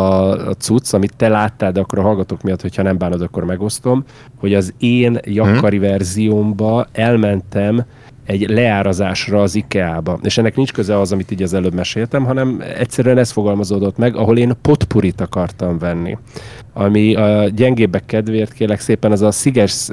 [0.48, 4.04] a cucc, amit te láttál, de akkor a hallgatók miatt, hogyha nem bánod, akkor megosztom,
[4.36, 5.86] hogy az én jakkari hmm.
[5.86, 7.84] verziómba elmentem
[8.28, 10.18] egy leárazásra az IKEA-ba.
[10.22, 14.16] És ennek nincs köze az, amit így az előbb meséltem, hanem egyszerűen ez fogalmazódott meg,
[14.16, 16.16] ahol én potpurit akartam venni.
[16.72, 19.88] Ami a gyengébbek kedvéért kérlek szépen, az a sziges,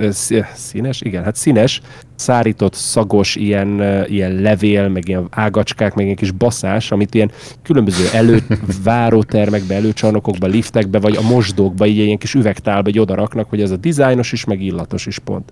[0.54, 1.82] színes, igen, hát színes,
[2.16, 7.32] szárított, szagos, ilyen, ilyen levél, meg ilyen ágacskák, meg ilyen kis baszás, amit ilyen
[7.64, 8.40] különböző elő,
[8.84, 13.78] várótermekbe, előcsarnokokba, liftekbe, vagy a mosdókba, így ilyen kis üvegtálba így odaraknak, hogy ez a
[13.78, 15.52] dizájnos is, meg illatos is pont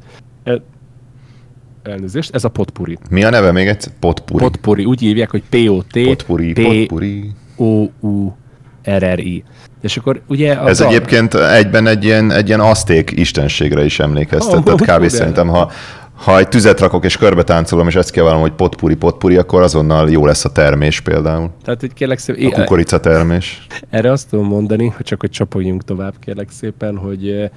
[1.84, 2.98] elnézést, ez a potpuri.
[3.10, 3.92] Mi a neve még egyszer?
[4.00, 4.44] Potpuri.
[4.44, 6.04] Potpuri, úgy hívják, hogy P-O-T.
[6.04, 7.32] Potpuri, potpuri.
[7.56, 9.44] O-U-R-R-I.
[9.82, 10.88] És akkor ugye Ez a...
[10.88, 14.70] egyébként egyben egy ilyen, egy ilyen aszték istenségre is emlékeztet.
[14.70, 15.08] Oh, Tehát kb.
[15.10, 15.72] szerintem, ha,
[16.16, 20.10] ha egy tüzet rakok és körbe táncolom, és ezt kiavarom, hogy potpuri, potpuri, akkor azonnal
[20.10, 21.50] jó lesz a termés például.
[21.64, 22.46] Tehát, hogy kérlek szépen...
[22.46, 23.68] A kukorica termés.
[23.90, 27.52] Erre azt tudom mondani, hogy csak hogy csapogjunk tovább, kérlek szépen, hogy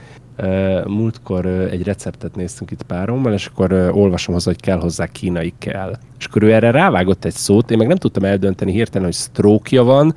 [0.87, 5.97] múltkor egy receptet néztünk itt párommal, és akkor olvasom hozzá, hogy kell hozzá kínai kell.
[6.19, 9.83] És akkor ő erre rávágott egy szót, én meg nem tudtam eldönteni hirtelen, hogy sztrókja
[9.83, 10.15] van,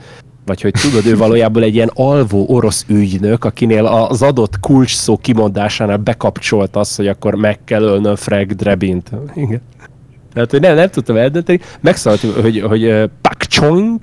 [0.50, 5.18] vagy hogy tudod, ő valójában egy ilyen alvó orosz ügynök, akinél az adott kulcs szó
[5.18, 9.12] kimondásánál bekapcsolt az, hogy akkor meg kell ölnöm Freg Drebint.
[9.36, 9.62] Igen.
[10.34, 11.60] Tehát, hogy nem, nem tudtam eldönteni.
[11.82, 13.97] Megszólalt, hogy, hogy Pak Chong,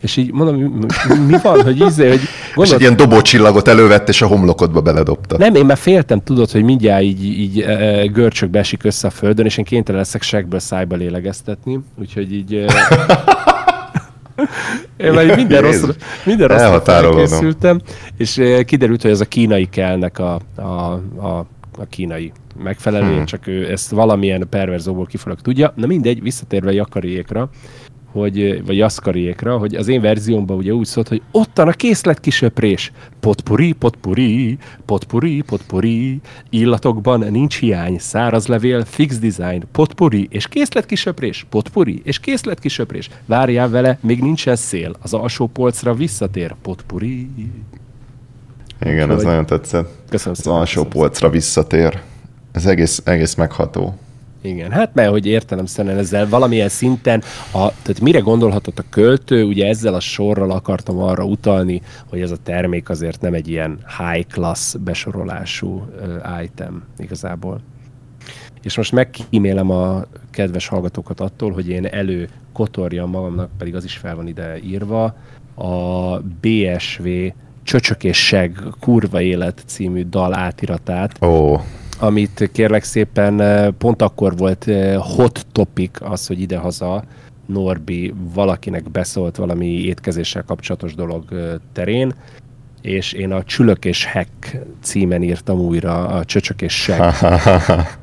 [0.00, 0.86] és így mondom,
[1.26, 2.20] mi, van, hogy ízé, hogy
[2.54, 2.68] gondolt...
[2.68, 5.36] És egy ilyen dobócsillagot elővett, és a homlokodba beledobta.
[5.36, 9.46] Nem, én már féltem, tudod, hogy mindjárt így, így e, görcsökbe esik össze a földön,
[9.46, 12.54] és én kénytelen leszek segből szájba lélegeztetni, úgyhogy így...
[12.54, 12.66] E,
[14.96, 15.84] én már minden rossz,
[16.24, 17.80] minden rossz készültem,
[18.16, 20.62] és e, kiderült, hogy ez a kínai kellnek a, a,
[21.16, 21.46] a,
[21.78, 22.32] a kínai
[22.62, 23.24] megfelelő, hmm.
[23.24, 25.72] csak ő ezt valamilyen perverzóból kifolyólag tudja.
[25.76, 27.50] Na mindegy, visszatérve Jakariékra,
[28.12, 32.92] hogy, vagy Jaszkariékra, hogy az én verziómban ugye úgy szólt, hogy ottan a készlet kisöprés.
[33.20, 41.46] Potpuri, potpuri, potpuri, potpuri, illatokban nincs hiány, száraz levél, fix design, potpuri, és készlet kisöprés,
[41.48, 43.08] potpuri, és készlet kisöprés.
[43.26, 47.28] Várjál vele, még nincsen szél, az alsó polcra visszatér, potpuri.
[48.80, 49.88] Igen, ez nagyon tetszett.
[50.08, 52.00] Köszönöm Az alsó polcra visszatér.
[52.52, 53.94] Ez egész, egész megható.
[54.42, 57.22] Igen, hát mert hogy értelemszerűen ezzel valamilyen szinten,
[57.52, 62.30] a, tehát mire gondolhatott a költő, ugye ezzel a sorral akartam arra utalni, hogy ez
[62.30, 67.60] a termék azért nem egy ilyen high class besorolású uh, item igazából.
[68.62, 73.96] És most megkímélem a kedves hallgatókat attól, hogy én elő kotorjam magamnak, pedig az is
[73.96, 75.14] fel van ide írva,
[75.54, 77.08] a BSV
[77.62, 81.16] Csöcsök és Seg kurva élet című dal átiratát.
[81.22, 81.26] Ó.
[81.26, 81.60] Oh
[82.00, 87.04] amit kérlek szépen eh, pont akkor volt eh, hot topic az, hogy idehaza
[87.46, 92.14] Norbi valakinek beszólt valami étkezéssel kapcsolatos dolog eh, terén,
[92.82, 97.14] és én a Csülök és Hack címen írtam újra a Csöcsök és Sek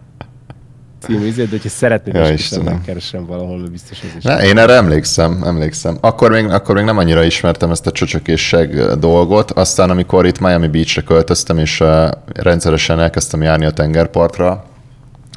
[0.99, 2.49] című izét, de hogyha szeretnék, ja, is
[2.85, 4.23] keresem valahol, mert biztos ez is.
[4.23, 5.97] Ne, én erre emlékszem, emlékszem.
[6.01, 10.67] Akkor még, akkor még nem annyira ismertem ezt a csöcsökésség dolgot, aztán amikor itt Miami
[10.67, 14.65] Beachre költöztem, és uh, rendszeresen elkezdtem járni a tengerpartra,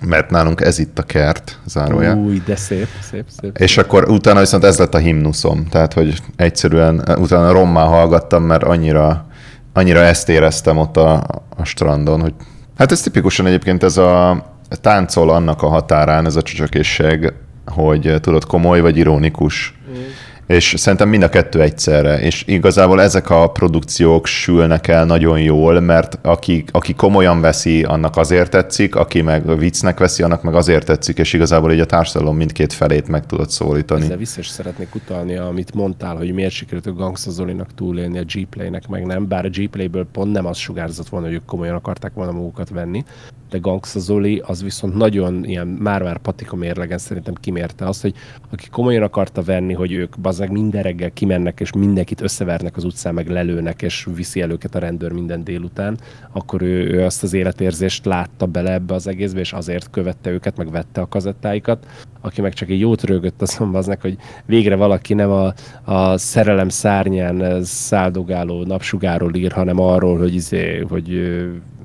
[0.02, 2.14] mert nálunk ez itt a kert, zárója.
[2.14, 3.56] Új, de szép, szép, szép.
[3.58, 3.84] És szép.
[3.84, 9.26] akkor utána viszont ez lett a himnuszom, tehát hogy egyszerűen utána rommá hallgattam, mert annyira,
[9.72, 11.24] annyira ezt éreztem ott a,
[11.56, 12.34] a strandon, hogy
[12.78, 14.44] hát ez tipikusan egyébként ez a
[14.80, 17.32] táncol annak a határán ez a csöcsökészség,
[17.66, 19.74] hogy tudod, komoly vagy ironikus.
[19.90, 25.40] Mm és szerintem mind a kettő egyszerre, és igazából ezek a produkciók sülnek el nagyon
[25.40, 30.54] jól, mert aki, aki komolyan veszi, annak azért tetszik, aki meg viccnek veszi, annak meg
[30.54, 34.02] azért tetszik, és igazából így a társadalom mindkét felét meg tudod szólítani.
[34.02, 38.24] Ezzel vissza is szeretnék utalni, amit mondtál, hogy miért sikerült a Gangsta Zolinak túlélni a
[38.24, 42.14] G-Play-nek, meg nem, bár a G-Play-ből pont nem az sugárzott volna, hogy ők komolyan akarták
[42.14, 43.04] volna magukat venni,
[43.50, 48.14] de Gangsta Zoli az viszont nagyon ilyen már-már patika mérlegen szerintem kimérte azt, hogy
[48.50, 53.14] aki komolyan akarta venni, hogy ők bazeg minden reggel kimennek, és mindenkit összevernek az utcán,
[53.14, 55.98] meg lelőnek, és viszi el őket a rendőr minden délután,
[56.32, 60.56] akkor ő, ő azt az életérzést látta bele ebbe az egészbe, és azért követte őket,
[60.56, 61.86] meg vette a kazettáikat.
[62.20, 65.52] Aki meg csak egy jót rögött azon aznak, hogy végre valaki nem a,
[65.84, 71.38] a szerelem szárnyán száldogáló napsugáról ír, hanem arról, hogy, izé, hogy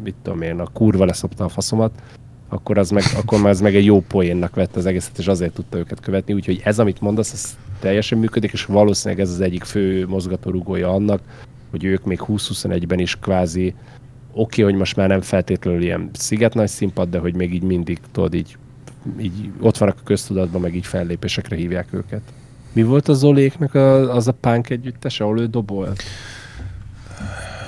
[0.03, 1.91] mit tudom én, a kurva leszopta a faszomat,
[2.49, 5.53] akkor, az meg, akkor már ez meg egy jó poénnak vett az egészet, és azért
[5.53, 6.33] tudta őket követni.
[6.33, 11.21] Úgyhogy ez, amit mondasz, ez teljesen működik, és valószínűleg ez az egyik fő mozgatórugója annak,
[11.71, 13.73] hogy ők még 2021-ben is kvázi
[14.31, 17.63] oké, okay, hogy most már nem feltétlenül ilyen sziget nagy színpad, de hogy még így
[17.63, 18.57] mindig, tudod, így,
[19.19, 22.21] így ott vannak a köztudatban, meg így fellépésekre hívják őket.
[22.73, 25.93] Mi volt az Zoléknek a, az a punk együttes, ahol ő dobol?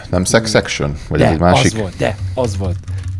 [0.10, 0.98] Nem Sex Action?
[1.10, 1.74] Vagy de, ez egy másik?
[1.74, 2.78] az volt, de, az volt.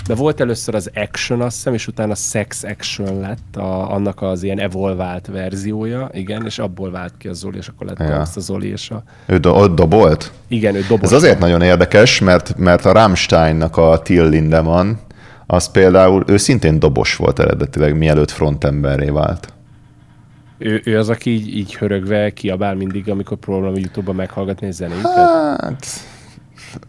[0.08, 4.44] De volt először az Action, azt hiszem, és utána Sex Action lett a, annak az
[4.44, 8.20] ilyen evolvált verziója, igen, és abból vált ki a Zoli, és akkor lett ja.
[8.20, 9.04] azt a Zoli és a...
[9.26, 10.32] Ő do- dobolt?
[10.48, 11.04] Igen, ő dobolt.
[11.04, 14.92] Ez azért nagyon érdekes, mert, mert a Rammsteinnak a Till Lindemann,
[15.46, 19.54] az például, ő szintén dobos volt eredetileg, mielőtt frontemberré vált.
[20.58, 25.06] Ő, ő az, aki így, így hörögve kiabál mindig, amikor próbálom YouTube-ban meghallgatni a zenéket?
[25.06, 25.86] Hát,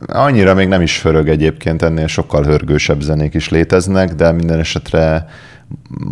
[0.07, 5.29] annyira még nem is förög egyébként, ennél sokkal hörgősebb zenék is léteznek, de minden esetre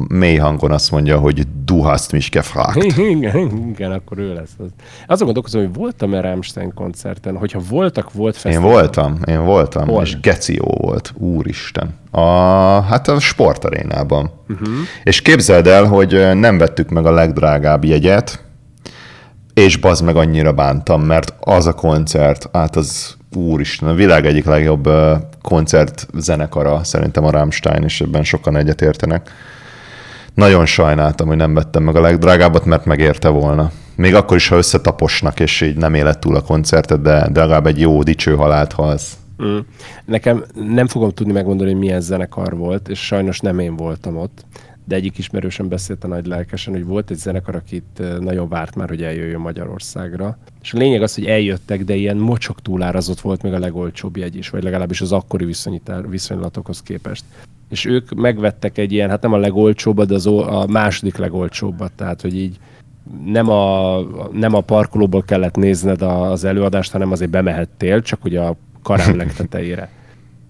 [0.09, 2.85] mély hangon azt mondja, hogy du hast mich gefragt.
[2.99, 4.51] Igen, igen, akkor ő lesz.
[4.59, 4.69] Az.
[5.07, 8.69] Azon gondolkozom, hogy voltam-e Rammstein koncerten, hogyha voltak, volt fesztivál.
[8.69, 10.03] Én voltam, én voltam, Hol?
[10.03, 11.95] és geci jó volt, úristen.
[12.11, 12.21] A,
[12.81, 14.31] hát a sportarénában.
[14.49, 14.69] Uh-huh.
[15.03, 18.45] És képzeld el, hogy nem vettük meg a legdrágább jegyet,
[19.55, 24.45] és bazd meg annyira bántam, mert az a koncert, hát az úristen, a világ egyik
[24.45, 24.89] legjobb
[25.43, 29.31] koncert zenekara, szerintem a Rammstein, és ebben sokan egyetértenek.
[30.35, 33.71] Nagyon sajnáltam, hogy nem vettem meg a legdrágábbat, mert megérte volna.
[33.97, 37.67] Még akkor is, ha összetaposnak, és így nem élet túl a koncertet, de, de legalább
[37.67, 39.17] egy jó, dicső halált halsz.
[39.43, 39.59] Mm.
[40.05, 44.45] Nekem nem fogom tudni megmondani, hogy milyen zenekar volt, és sajnos nem én voltam ott
[44.89, 48.89] de egyik ismerősen beszélt a nagy lelkesen, hogy volt egy zenekar, akit nagyon várt már,
[48.89, 50.39] hogy eljöjjön Magyarországra.
[50.63, 54.37] És a lényeg az, hogy eljöttek, de ilyen mocsok túlárazott volt még a legolcsóbb jegy
[54.37, 55.55] is, vagy legalábbis az akkori
[56.09, 57.25] viszonylatokhoz képest.
[57.69, 62.21] És ők megvettek egy ilyen, hát nem a legolcsóbbat, de az a második legolcsóbbat, tehát
[62.21, 62.57] hogy így
[63.25, 63.99] nem a,
[64.33, 69.91] nem a parkolóból kellett nézned az előadást, hanem azért bemehettél, csak ugye a karám legtetejére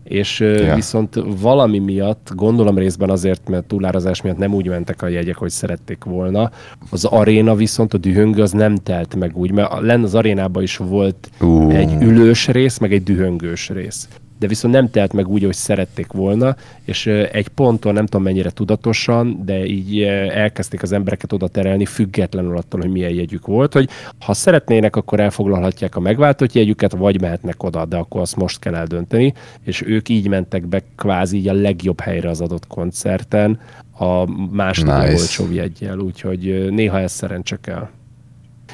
[0.09, 0.75] és ja.
[0.75, 5.51] viszont valami miatt, gondolom részben azért, mert túlárazás miatt nem úgy mentek a jegyek, hogy
[5.51, 6.51] szerették volna.
[6.91, 10.77] Az aréna viszont, a dühöngő az nem telt meg úgy, mert lenne az arénában is
[10.77, 11.77] volt uh.
[11.77, 14.09] egy ülős rész, meg egy dühöngős rész
[14.39, 18.51] de viszont nem telt meg úgy, hogy szerették volna, és egy ponton, nem tudom mennyire
[18.51, 23.89] tudatosan, de így elkezdték az embereket oda terelni, függetlenül attól, hogy milyen jegyük volt, hogy
[24.21, 28.75] ha szeretnének, akkor elfoglalhatják a megváltott jegyüket, vagy mehetnek oda, de akkor azt most kell
[28.75, 29.35] eldönteni,
[29.65, 33.61] és ők így mentek be kvázi így a legjobb helyre az adott koncerten,
[33.99, 35.13] a második nice.
[35.13, 37.89] olcsóbb jegyel, úgyhogy néha ez szerencse kell.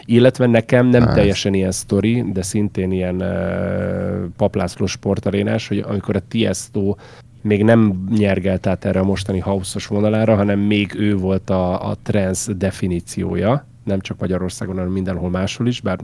[0.04, 1.14] Illetve nekem nem hát.
[1.14, 6.94] teljesen ilyen sztori, de szintén ilyen uh, paplászló sportarénás, hogy amikor a Tiesto
[7.42, 11.96] még nem nyergelt át erre a mostani hauszos vonalára, hanem még ő volt a, a
[12.02, 15.98] trans definíciója, nem csak Magyarországon, hanem mindenhol máshol is, bár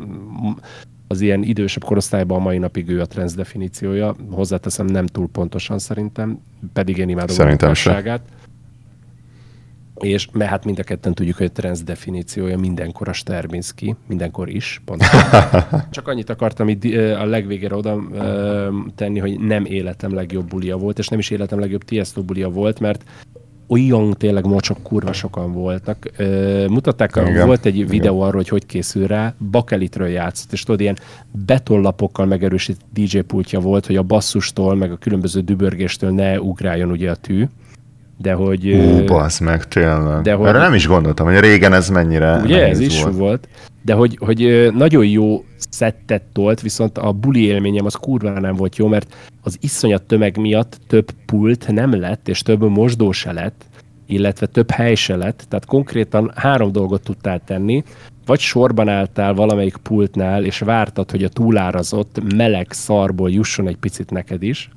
[1.06, 4.14] az ilyen idősebb korosztályban a mai napig ő a trans definíciója.
[4.30, 6.38] Hozzáteszem, nem túl pontosan szerintem,
[6.72, 7.74] pedig én imádom szerintem a
[10.00, 14.48] és mert hát mind a ketten tudjuk, hogy a trans definíciója mindenkor a Sterbinski, mindenkor
[14.48, 15.02] is, pont.
[15.90, 17.98] Csak annyit akartam itt a legvégére oda
[18.94, 22.80] tenni, hogy nem életem legjobb bulia volt, és nem is életem legjobb Tiesto bulia volt,
[22.80, 23.04] mert
[23.68, 26.10] olyan tényleg mocsok kurva sokan voltak.
[26.68, 27.46] mutatták, Igen.
[27.46, 28.26] volt egy videó Igen.
[28.26, 30.98] arról, hogy hogy készül rá, bakelitről játszott, és tudod, ilyen
[31.46, 37.10] betonlapokkal megerősített DJ pultja volt, hogy a basszustól, meg a különböző dübörgéstől ne ugráljon ugye
[37.10, 37.46] a tű
[38.20, 38.70] de hogy...
[38.70, 40.22] Ú, basz meg, tényleg.
[40.22, 43.16] De hogy, Erre nem is gondoltam, hogy régen ez mennyire Ugye, ez is volt.
[43.16, 43.48] volt.
[43.82, 48.76] De hogy, hogy nagyon jó szettet tolt, viszont a buli élményem az kurva nem volt
[48.76, 53.64] jó, mert az iszonyat tömeg miatt több pult nem lett, és több mosdó se lett,
[54.06, 57.82] illetve több hely se lett, tehát konkrétan három dolgot tudtál tenni,
[58.26, 64.10] vagy sorban álltál valamelyik pultnál, és vártad, hogy a túlárazott meleg szarból jusson egy picit
[64.10, 64.70] neked is,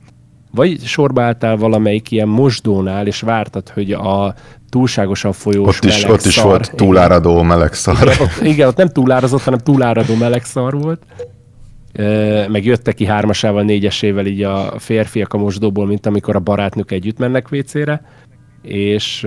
[0.54, 4.34] vagy sorba álltál valamelyik ilyen mosdónál, és vártad, hogy a
[4.70, 7.46] túlságosan folyós ott is, ott is volt túláradó igen.
[7.46, 7.96] meleg szar.
[8.02, 11.02] Igen ott, igen, ott nem túlárazott, hanem túláradó meleg szar volt.
[11.94, 16.92] E, meg jöttek ki hármasával, négyesével így a férfiak a mosdóból, mint amikor a barátnők
[16.92, 18.02] együtt mennek vécére
[18.62, 19.24] és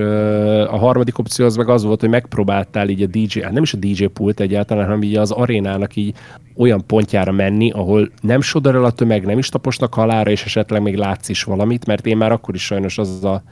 [0.67, 3.73] a harmadik opció az meg az volt, hogy megpróbáltál így a DJ, hát nem is
[3.73, 6.15] a DJ pult egyáltalán, hanem így az arénának így
[6.57, 10.83] olyan pontjára menni, ahol nem sodor el a tömeg, nem is taposnak halára, és esetleg
[10.83, 13.43] még látsz is valamit, mert én már akkor is sajnos az a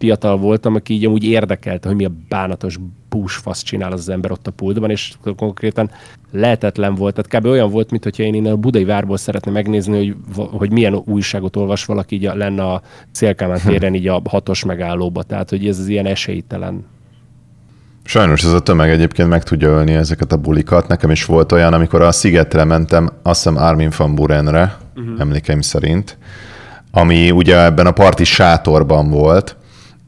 [0.00, 2.78] fiatal voltam, aki így amúgy érdekelte, hogy mi a bánatos
[3.08, 5.90] búsfasz csinál az ember ott a pultban, és konkrétan
[6.32, 7.14] lehetetlen volt.
[7.14, 7.50] Tehát kb.
[7.50, 10.16] olyan volt, mintha én innen a budai várból szeretne megnézni, hogy,
[10.50, 15.22] hogy milyen újságot olvas valaki így a, lenne a Szélkámán téren így a hatos megállóba.
[15.22, 16.84] Tehát, hogy ez az ilyen esélytelen
[18.04, 20.88] Sajnos ez a tömeg egyébként meg tudja ölni ezeket a bulikat.
[20.88, 25.20] Nekem is volt olyan, amikor a Szigetre mentem, azt hiszem Armin van Burenre, uh-huh.
[25.20, 26.18] emlékeim szerint,
[26.90, 29.56] ami ugye ebben a parti sátorban volt,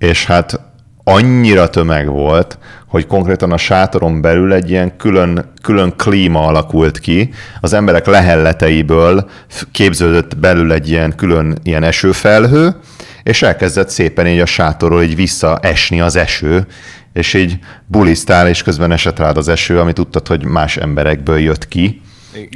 [0.03, 0.61] és hát
[1.05, 7.30] annyira tömeg volt, hogy konkrétan a sátoron belül egy ilyen külön, külön klíma alakult ki.
[7.61, 9.30] Az emberek lehelleteiből
[9.72, 12.76] képződött belül egy ilyen külön ilyen esőfelhő,
[13.22, 16.66] és elkezdett szépen így a sátorról így visszaesni az eső,
[17.12, 21.68] és így bulisztál, és közben esett rád az eső, amit tudtad, hogy más emberekből jött
[21.68, 22.00] ki.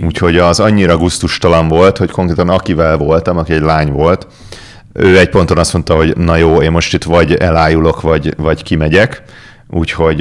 [0.05, 4.27] Úgyhogy az annyira guztustalan volt, hogy konkrétan akivel voltam, aki egy lány volt,
[4.97, 8.63] ő egy ponton azt mondta, hogy na jó, én most itt vagy elájulok, vagy, vagy
[8.63, 9.23] kimegyek,
[9.69, 10.17] úgyhogy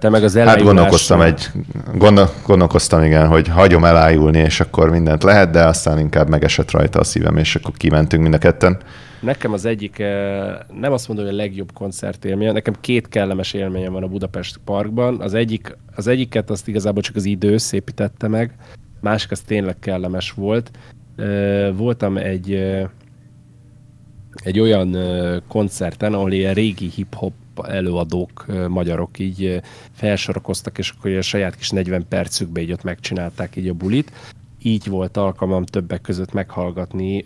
[0.00, 1.50] Te meg az hát gondolkoztam, egy,
[1.94, 6.98] gondol, gondolkoztam igen, hogy hagyom elájulni, és akkor mindent lehet, de aztán inkább megesett rajta
[6.98, 8.78] a szívem, és akkor kimentünk mind a ketten.
[9.20, 9.98] Nekem az egyik,
[10.80, 15.20] nem azt mondom, hogy a legjobb koncertélmény, nekem két kellemes élményem van a Budapest Parkban.
[15.20, 18.54] Az, egyik, az egyiket azt igazából csak az idő szépítette meg,
[19.00, 20.70] másik az tényleg kellemes volt.
[21.76, 22.78] Voltam egy
[24.42, 24.96] egy olyan
[25.48, 27.32] koncerten, ahol ilyen régi hip-hop
[27.68, 29.60] előadók, magyarok így
[29.92, 34.12] felsorakoztak, és akkor a saját kis 40 percükbe így ott megcsinálták így a bulit.
[34.62, 37.24] Így volt alkalmam többek között meghallgatni,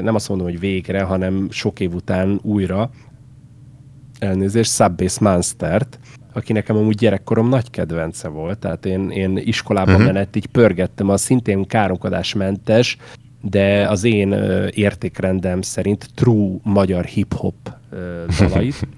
[0.00, 2.90] nem azt mondom, hogy végre, hanem sok év után újra
[4.18, 5.98] elnézést, Subbase Monstert,
[6.32, 10.12] aki nekem amúgy gyerekkorom nagy kedvence volt, tehát én, én iskolában uh-huh.
[10.12, 12.96] menet így pörgettem a szintén káromkodásmentes
[13.40, 14.32] de az én
[14.70, 17.54] értékrendem szerint true magyar hip-hop
[18.38, 18.88] dalait.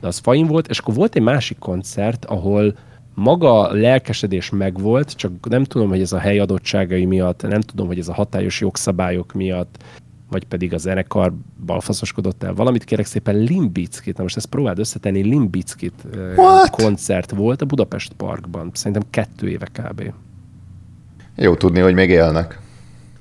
[0.00, 2.76] De az fain volt, és akkor volt egy másik koncert, ahol
[3.14, 7.98] maga lelkesedés megvolt, csak nem tudom, hogy ez a hely adottságai miatt, nem tudom, hogy
[7.98, 9.82] ez a hatályos jogszabályok miatt,
[10.30, 11.32] vagy pedig a zenekar
[11.66, 12.54] balfaszoskodott el.
[12.54, 16.06] Valamit kérek szépen Limbickit, na most ezt próbáld összetenni, Limbickit
[16.70, 20.12] koncert volt a Budapest Parkban, szerintem kettő éve kb.
[21.36, 22.62] Jó tudni, hogy még élnek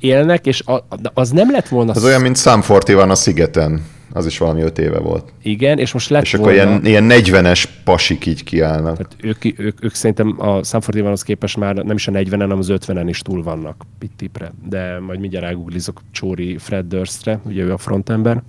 [0.03, 1.91] élnek, és a, az nem lett volna...
[1.91, 3.85] Az olyan, mint Sam van a szigeten.
[4.15, 5.33] Az is valami öt éve volt.
[5.41, 6.61] Igen, és most lett És volna...
[6.61, 8.97] akkor ilyen, ilyen 40-es pasik így kiállnak.
[8.97, 12.57] Tehát ők, ők, ők, szerintem a Sam az képest már nem is a 40-en, hanem
[12.57, 14.51] az 50-en is túl vannak pittipre.
[14.69, 18.43] De majd mindjárt rágooglizok Csóri Fred Durstre, ugye ő a frontember.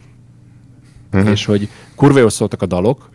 [1.13, 1.31] Uh-huh.
[1.31, 3.11] És hogy kurva jól szóltak a dalok,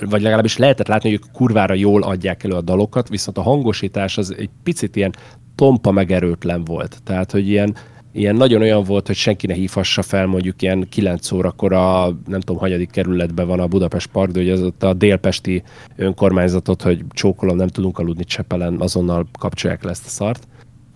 [0.00, 4.18] vagy legalábbis lehetett látni, hogy ők kurvára jól adják elő a dalokat, viszont a hangosítás
[4.18, 5.14] az egy picit ilyen
[5.54, 7.00] tompa megerőtlen volt.
[7.04, 7.74] Tehát, hogy ilyen,
[8.12, 12.40] ilyen nagyon olyan volt, hogy senki ne hívhassa fel mondjuk ilyen 9 órakor a nem
[12.40, 15.62] tudom, hanyadik kerületben van a Budapest Park, de hogy az ott a délpesti
[15.96, 20.48] önkormányzatot, hogy csókolom, nem tudunk aludni Csepelen, azonnal kapcsolják le ezt a szart.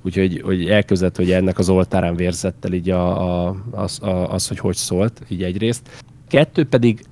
[0.02, 4.59] Úgyhogy hogy elképzelt, hogy ennek az oltárán vérzettel így a, a, az, a, az, hogy
[4.59, 6.04] hogy szólt, így egyrészt.
[6.28, 7.04] Kettő pedig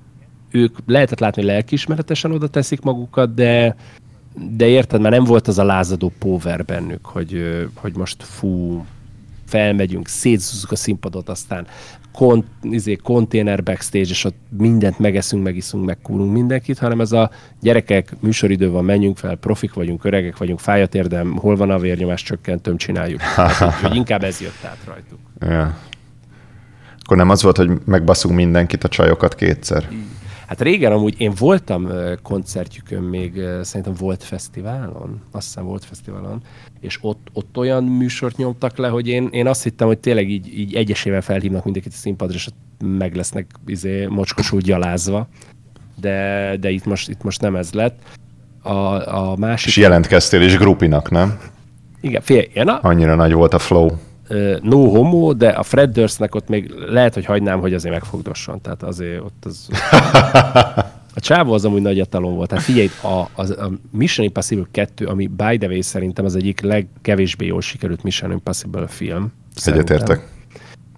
[0.51, 3.75] ők lehetett látni, lelkiismeretesen oda teszik magukat, de
[4.55, 8.85] de érted, már nem volt az a lázadó power bennük, hogy, hogy most fú,
[9.45, 11.67] felmegyünk, szétszúzzuk a színpadot, aztán
[12.13, 17.31] kont, izé, konténer backstage, és ott mindent megeszünk, megiszunk, megkúrunk mindenkit, hanem ez a
[17.61, 22.23] gyerekek, műsoridő van, menjünk fel, profik vagyunk, öregek vagyunk, fájat érdem, hol van a vérnyomás
[22.23, 23.21] csökkentőm, csináljuk.
[23.21, 25.19] Hát, hogy inkább ez jött át rajtuk.
[25.39, 25.77] Ja.
[27.03, 29.89] Akkor nem az volt, hogy megbaszunk mindenkit, a csajokat kétszer?
[30.47, 31.87] Hát régen amúgy én voltam
[32.23, 36.41] koncertjükön még, szerintem volt fesztiválon, azt hiszem volt fesztiválon,
[36.79, 40.59] és ott, ott olyan műsort nyomtak le, hogy én, én azt hittem, hogy tényleg így,
[40.59, 42.47] így egyesével felhívnak mindenkit a színpadra, és
[42.79, 45.27] meg lesznek izé, mocskosul gyalázva.
[45.99, 47.99] De, de itt, most, itt most nem ez lett.
[48.61, 48.71] A,
[49.17, 49.67] a másik...
[49.67, 51.39] És jelentkeztél is grupinak, nem?
[52.01, 52.79] Igen, fél, én a...
[52.81, 53.89] Annyira nagy volt a flow
[54.61, 58.61] no homo, de a Fred Durstnek ott még lehet, hogy hagynám, hogy azért megfogdosson.
[58.61, 59.67] Tehát azért ott az...
[61.17, 62.49] A csávó az amúgy nagy etalon volt.
[62.49, 66.61] Tehát figyelj, a, a, a Mission Impossible 2, ami by the way szerintem az egyik
[66.61, 69.31] legkevésbé jól sikerült Mission Impossible film.
[69.65, 70.27] Egyetértek.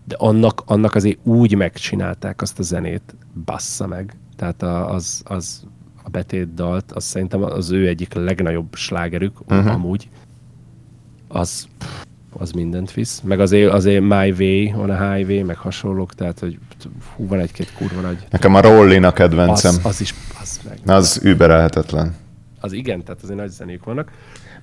[0.06, 3.16] De annak, annak azért úgy megcsinálták azt a zenét,
[3.46, 4.14] bassza meg.
[4.36, 5.64] Tehát a, az, az
[6.04, 9.74] a betét dalt, az szerintem az ő egyik legnagyobb slágerük, uh-huh.
[9.74, 10.10] amúgy.
[11.28, 12.04] Az, pff,
[12.34, 13.22] az mindent visz.
[13.24, 16.58] Meg azért, azért My Way on a Highway, meg hasonlók, tehát hogy
[17.16, 18.18] hú, van egy-két kurva nagy...
[18.30, 19.76] Nekem a Rollin a kedvencem.
[19.76, 20.96] Az, az is, az meg.
[20.96, 22.16] Az überelhetetlen.
[22.60, 24.12] Az igen, tehát azért nagy zenék vannak.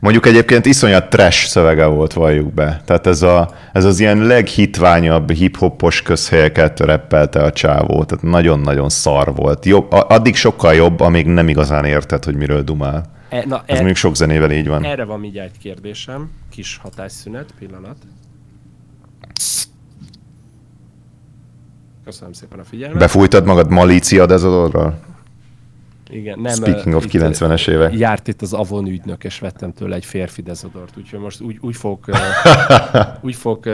[0.01, 2.83] Mondjuk egyébként iszonyat trash szövege volt, valljuk be.
[2.85, 8.05] Tehát ez, a, ez az ilyen leghitványabb hip-hopos közhelyeket reppelte a csávó.
[8.05, 9.64] Tehát nagyon-nagyon szar volt.
[9.64, 13.14] Jobb, addig sokkal jobb, amíg nem igazán érted, hogy miről dumál.
[13.29, 14.85] E, na, Ez e, mondjuk sok zenével így van.
[14.85, 16.31] Erre van mindjárt egy kérdésem.
[16.51, 17.97] Kis hatásszünet, pillanat.
[22.05, 22.99] Köszönöm szépen a figyelmet.
[22.99, 24.99] Befújtad magad malícia dezodorral?
[26.11, 27.99] Igen, nem, Speaking of 90-es évek.
[27.99, 31.77] Járt itt az Avon ügynök, és vettem tőle egy férfi dezodort, úgyhogy most úgy, úgy
[31.77, 31.99] fog,
[33.20, 33.68] úgy fog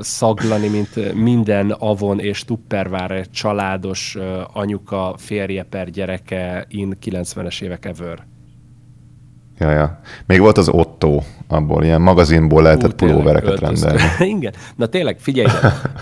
[0.00, 4.16] szaglani, mint minden Avon és Tupperware családos
[4.52, 8.26] anyuka, férje per gyereke in 90-es évek ever.
[9.58, 10.00] Ja, ja.
[10.26, 14.00] Még volt az Otto, abból ilyen magazinból lehetett pulóvereket rendelni.
[14.36, 14.52] Igen.
[14.76, 15.46] Na tényleg, figyelj,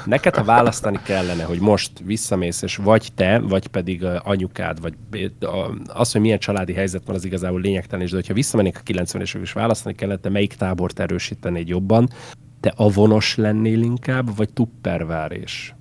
[0.05, 4.95] neked ha választani kellene, hogy most visszamész, és vagy te, vagy pedig anyukád, vagy
[5.87, 9.41] az, hogy milyen családi helyzet van, az igazából lényegtelen, és de hogyha visszamennék a 90-es
[9.41, 12.09] és választani kellene, te melyik tábort erősítenéd jobban,
[12.61, 15.75] te avonos lennél inkább, vagy tuppervárés?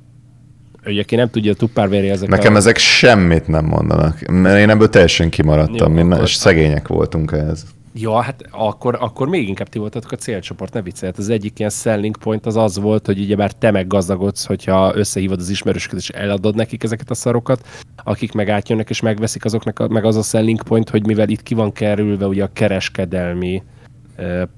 [0.85, 2.57] Ugye, aki nem tudja, Tupperware ezek Nekem a...
[2.57, 6.23] ezek semmit nem mondanak, mert én ebből teljesen kimaradtam, Jó, akkor...
[6.23, 7.65] és szegények voltunk ehhez.
[7.95, 11.11] Ja, hát akkor, akkor még inkább ti voltatok a célcsoport, ne viccelj.
[11.11, 15.39] Hát az egyik ilyen selling point az az volt, hogy ugyebár te meggazdagodsz, hogyha összehívod
[15.39, 17.67] az ismerősöket és eladod nekik ezeket a szarokat,
[18.03, 21.43] akik meg átjönnek és megveszik azoknak, a, meg az a selling point, hogy mivel itt
[21.43, 23.63] ki van kerülve ugye a kereskedelmi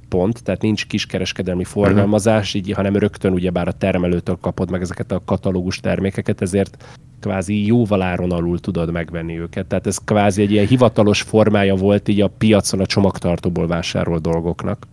[0.09, 5.21] pont, tehát nincs kiskereskedelmi forgalmazás, így, hanem rögtön ugyebár a termelőtől kapod meg ezeket a
[5.25, 6.83] katalógus termékeket, ezért
[7.19, 9.65] kvázi jóval áron alul tudod megvenni őket.
[9.65, 14.87] Tehát ez kvázi egy ilyen hivatalos formája volt így a piacon a csomagtartóból vásárolt dolgoknak.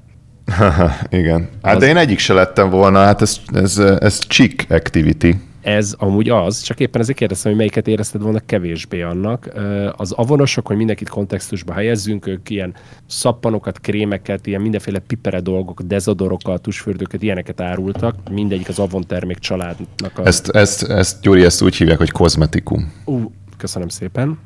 [1.11, 1.49] Igen.
[1.63, 1.81] Hát az...
[1.81, 5.31] de én egyik se lettem volna, hát ez, ez, ez chic activity
[5.63, 9.53] ez amúgy az, csak éppen ezért kérdeztem, hogy melyiket érezted volna kevésbé annak.
[9.97, 12.75] Az avonosok, hogy mindenkit kontextusba helyezzünk, ők ilyen
[13.07, 18.17] szappanokat, krémeket, ilyen mindenféle pipere dolgok, dezodorokat, tusfürdőket, ilyeneket árultak.
[18.31, 20.19] Mindegyik az avon termék családnak.
[20.19, 20.27] A...
[20.27, 22.93] Ezt, ezt, ezt, Gyuri, ezt úgy hívják, hogy kozmetikum.
[23.05, 24.39] Ú, köszönöm szépen.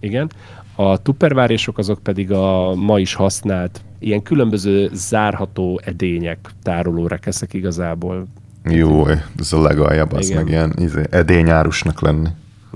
[0.00, 0.30] Igen.
[0.74, 8.26] A tuppervárésok azok pedig a ma is használt ilyen különböző zárható edények, tárolórekeszek igazából
[8.64, 9.06] jó,
[9.38, 12.28] ez a legaljabb, az meg ilyen izé, edényárusnak lenni.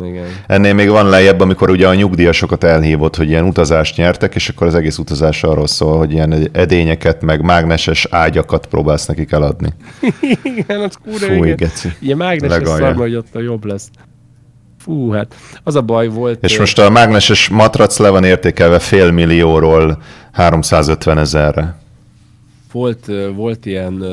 [0.02, 0.26] Igen.
[0.46, 4.66] Ennél még van lejjebb, amikor ugye a nyugdíjasokat elhívott, hogy ilyen utazást nyertek, és akkor
[4.66, 9.68] az egész utazás arról szól, hogy ilyen edényeket, meg mágneses ágyakat próbálsz nekik eladni.
[10.56, 11.56] igen, az kúra Fúj, igen.
[11.56, 11.88] geci.
[11.98, 13.88] Ilyen mágneses szarma, hogy ott a jobb lesz.
[14.78, 16.42] Fú, hát az a baj volt.
[16.42, 21.74] És most a mágneses matrac le van értékelve fél millióról 350 ezerre.
[22.72, 24.04] Volt, volt ilyen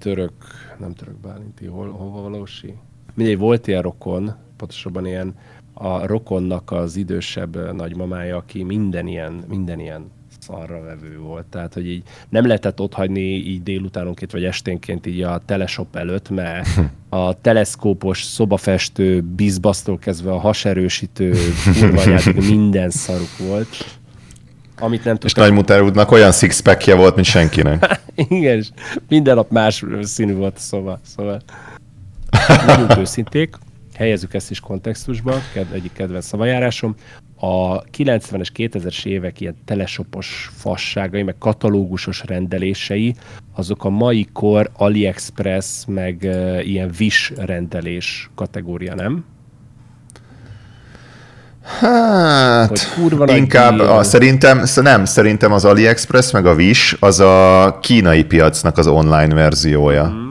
[0.00, 0.32] török
[0.82, 2.74] nem török Bálinti, hol, hova valósi?
[3.14, 5.34] Mindegy, volt ilyen rokon, pontosabban ilyen
[5.74, 11.46] a rokonnak az idősebb nagymamája, aki minden ilyen, minden ilyen szarra vevő volt.
[11.46, 16.30] Tehát, hogy így nem lehetett ott hagyni így délutánonként vagy esténként így a teleshop előtt,
[16.30, 16.68] mert
[17.08, 21.34] a teleszkópos, szobafestő, bizbasztól kezdve a haserősítő,
[21.80, 24.00] kurvanyádig minden szaruk volt.
[24.82, 28.00] Amit nem és Nagy Mutárúdnak olyan six volt, mint senkinek.
[28.14, 28.68] Igen, és
[29.08, 31.00] minden nap más színű volt a szoba.
[31.04, 31.40] Szóval
[32.66, 33.56] legyünk őszinték,
[33.94, 35.34] helyezzük ezt is kontextusba,
[35.72, 36.94] egyik kedvenc szavajárásom.
[37.36, 43.14] A 90-es, 2000-es évek ilyen telesopos fasságai, meg katalógusos rendelései,
[43.54, 49.24] azok a mai kor AliExpress, meg uh, ilyen Wish rendelés kategória, nem?
[51.82, 58.78] Hát, inkább a, szerintem, nem, szerintem az AliExpress meg a Wish az a kínai piacnak
[58.78, 60.04] az online verziója.
[60.04, 60.30] Mm.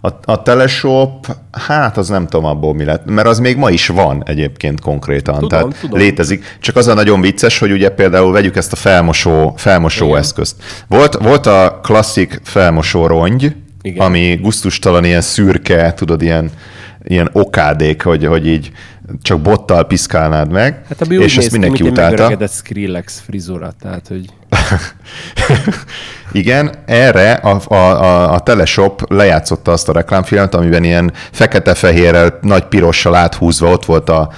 [0.00, 3.86] A, a Teleshop, hát az nem tudom abból mi lett, mert az még ma is
[3.86, 5.98] van egyébként konkrétan, tudom, tehát tudom.
[5.98, 6.56] létezik.
[6.60, 10.18] Csak az a nagyon vicces, hogy ugye például vegyük ezt a felmosó, felmosó Igen.
[10.18, 10.62] eszközt.
[10.88, 14.06] Volt, volt a klasszik felmosó rongy, Igen.
[14.06, 16.50] ami guztustalan ilyen szürke, tudod, ilyen,
[17.04, 18.70] ilyen okádék, hogy, hogy így
[19.22, 22.28] csak bottal piszkálnád meg, hát és ezt mindenki ki, utálta.
[22.28, 24.24] mint Skrillex frizura, tehát hogy...
[26.32, 32.64] Igen, erre a, a, a, a Teleshop lejátszotta azt a reklámfilmet, amiben ilyen fekete-fehérrel, nagy
[32.64, 34.32] pirossal áthúzva ott volt a,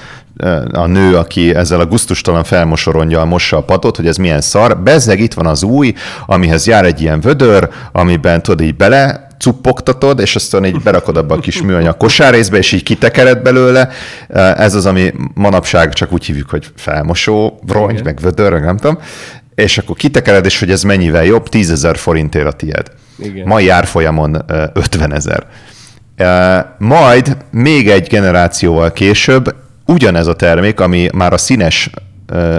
[0.73, 4.79] a nő, aki ezzel a guztustalan felmosoronja mossa a padot, hogy ez milyen szar.
[4.79, 5.95] Bezzeg itt van az új,
[6.27, 11.35] amihez jár egy ilyen vödör, amiben tudod így bele cuppogtatod, és aztán így berakod abba
[11.35, 13.89] a kis műanyag kosárrészbe, és így kitekered belőle.
[14.57, 18.05] Ez az, ami manapság csak úgy hívjuk, hogy felmosó, rongy, Igen.
[18.05, 18.99] meg vödör, nem tudom.
[19.55, 22.87] És akkor kitekered, és hogy ez mennyivel jobb, 10 ezer forintért a tied.
[23.19, 23.47] Igen.
[23.47, 25.47] Mai árfolyamon 50 ezer.
[26.79, 29.55] Majd még egy generációval később
[29.87, 31.91] ugyanez a termék, ami már a színes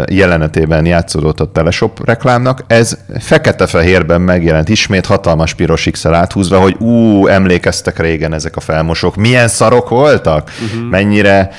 [0.05, 7.27] jelenetében játszódott a Teleshop reklámnak, ez fekete-fehérben megjelent ismét hatalmas piros x áthúzva, hogy ú,
[7.27, 10.89] emlékeztek régen ezek a felmosók, milyen szarok voltak, uh-huh.
[10.89, 11.49] mennyire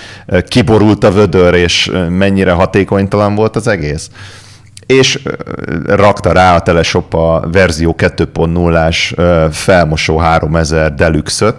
[0.49, 4.11] kiborult a vödör, és mennyire hatékonytalan volt az egész?
[4.87, 5.23] És
[5.87, 9.15] rakta rá a Teleshop a verzió 2.0-ás
[9.51, 11.55] felmosó 3000 deluxe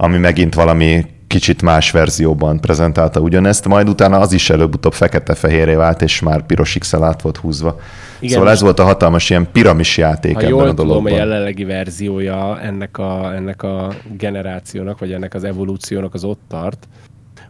[0.00, 6.02] ami megint valami kicsit más verzióban prezentálta ugyanezt, majd utána az is előbb-utóbb fekete-fehéré vált,
[6.02, 7.80] és már piros x át volt húzva.
[8.20, 11.02] Igen, szóval ez volt a hatalmas ilyen piramis játék ha ebben jól a dologban.
[11.02, 16.40] tudom, a jelenlegi verziója ennek a, ennek a generációnak, vagy ennek az evolúciónak az ott
[16.48, 16.88] tart,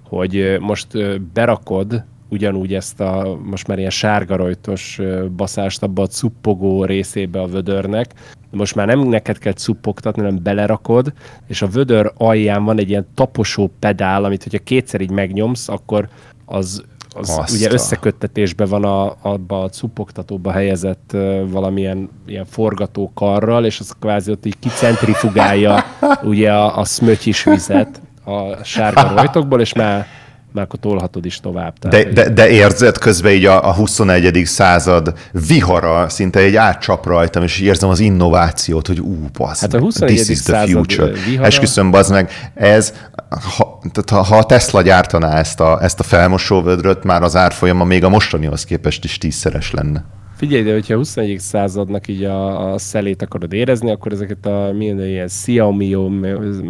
[0.02, 5.00] hogy most berakod ugyanúgy ezt a most már ilyen sárgarojtos
[5.36, 8.14] baszást abba a cuppogó részébe a vödörnek,
[8.50, 11.12] most már nem neked kell cuppogtatni, hanem belerakod,
[11.46, 16.08] és a vödör alján van egy ilyen taposó pedál, amit hogyha kétszer így megnyomsz, akkor
[16.44, 16.84] az,
[17.14, 23.80] az ugye összeköttetésben van a, abba a cuppogtatóba helyezett uh, valamilyen ilyen forgató karral, és
[23.80, 25.84] az kvázi ott így kicentrifugálja
[26.22, 30.06] ugye a, a smötyis vizet a sárga rajtokból, és már
[30.52, 31.78] már akkor tolhatod is tovább.
[31.78, 34.42] Tehát, de, de, de érzed közben így a, a 21.
[34.44, 35.14] század
[35.46, 40.14] vihara szinte egy átcsap rajtam, és érzem az innovációt, hogy ú, basz, hát a 21.
[40.14, 41.12] this is the future.
[41.26, 41.46] Vihara...
[41.46, 42.94] Esküszöm, bazd meg, ez,
[43.28, 48.04] ha, tehát ha a Tesla gyártaná ezt a, ezt a felmosóvödröt, már az árfolyama még
[48.04, 50.04] a mostanihoz képest is tízszeres lenne.
[50.38, 51.38] Figyelj, de hogyha a 21.
[51.38, 55.94] századnak így a, a szelét akarod érezni, akkor ezeket a milyen ilyen Xiaomi,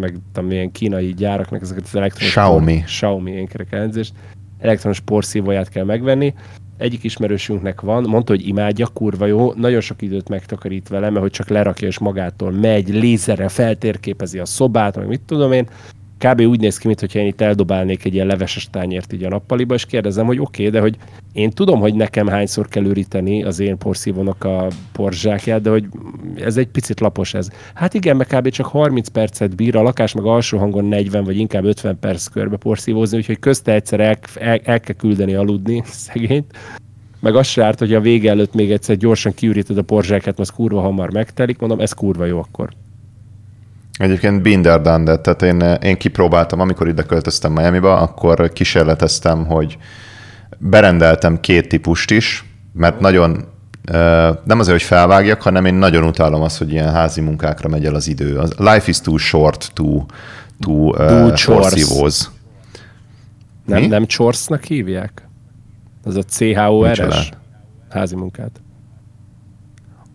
[0.01, 2.31] meg tudom, ilyen kínai gyáraknak ezeket az elektronos...
[2.31, 2.75] Xiaomi.
[2.75, 4.13] Por, Xiaomi, én kerek elnézést.
[4.59, 6.35] Elektronos porszívóját kell megvenni.
[6.79, 11.31] Egyik ismerősünknek van, mondta, hogy imádja, kurva jó, nagyon sok időt megtakarít vele, mert hogy
[11.31, 15.69] csak lerakja és magától megy, lézerre feltérképezi a szobát, meg mit tudom én,
[16.19, 16.41] kb.
[16.41, 19.87] úgy néz ki, mintha én itt eldobálnék egy ilyen leveses tányért így a nappaliba, és
[19.87, 20.97] kérdezem, hogy oké, okay, de hogy
[21.33, 25.89] én tudom, hogy nekem hányszor kell üríteni az én porszívónak a porzsákját, de hogy
[26.37, 27.49] ez egy picit lapos ez.
[27.75, 28.49] Hát igen, meg kb.
[28.49, 32.57] csak 30 percet bír, a lakás meg alsó hangon 40 vagy inkább 50 perc körbe
[32.57, 36.57] porszívózni, úgyhogy közte egyszer el, el, el kell küldeni aludni szegényt.
[37.21, 40.51] Meg az se árt, hogy a vége előtt még egyszer gyorsan kiüríted a porzsákat, az
[40.51, 42.69] kurva hamar megtelik, mondom, ez kurva jó akkor.
[43.99, 49.79] Egyébként Binder done tehát én, én kipróbáltam, amikor ide költöztem Miami-ba, akkor kísérleteztem, hogy
[50.59, 53.45] berendeltem két típust is, mert nagyon
[54.45, 57.95] nem azért, hogy felvágjak, hanem én nagyon utálom azt, hogy ilyen házi munkákra megy el
[57.95, 58.41] az idő.
[58.57, 60.05] Life is too short to,
[60.61, 62.31] to uh, porszívóz.
[63.65, 65.29] Nem, nem csorsznak hívják?
[66.05, 67.31] Az a CHORS
[67.89, 68.61] házi munkát.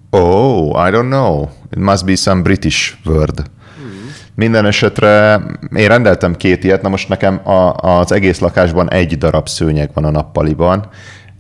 [0.09, 1.47] Oh, I don't know.
[1.71, 3.51] It must be some British word.
[4.35, 5.41] Minden esetre
[5.75, 10.05] én rendeltem két ilyet, na most nekem a, az egész lakásban egy darab szőnyeg van
[10.05, 10.89] a nappaliban,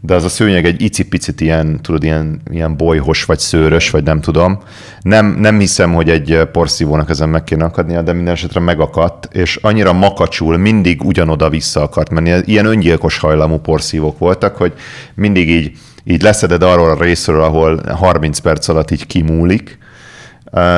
[0.05, 4.21] de az a szőnyeg egy icipicit ilyen, tudod, ilyen, ilyen bolyhos, vagy szőrös, vagy nem
[4.21, 4.59] tudom.
[5.01, 9.55] Nem, nem hiszem, hogy egy porszívónak ezen meg kéne akadnia, de minden esetre megakadt, és
[9.61, 12.41] annyira makacsul, mindig ugyanoda vissza akart menni.
[12.45, 14.73] Ilyen öngyilkos hajlamú porszívók voltak, hogy
[15.15, 15.71] mindig így,
[16.03, 19.77] így leszeded arról a részről, ahol 30 perc alatt így kimúlik,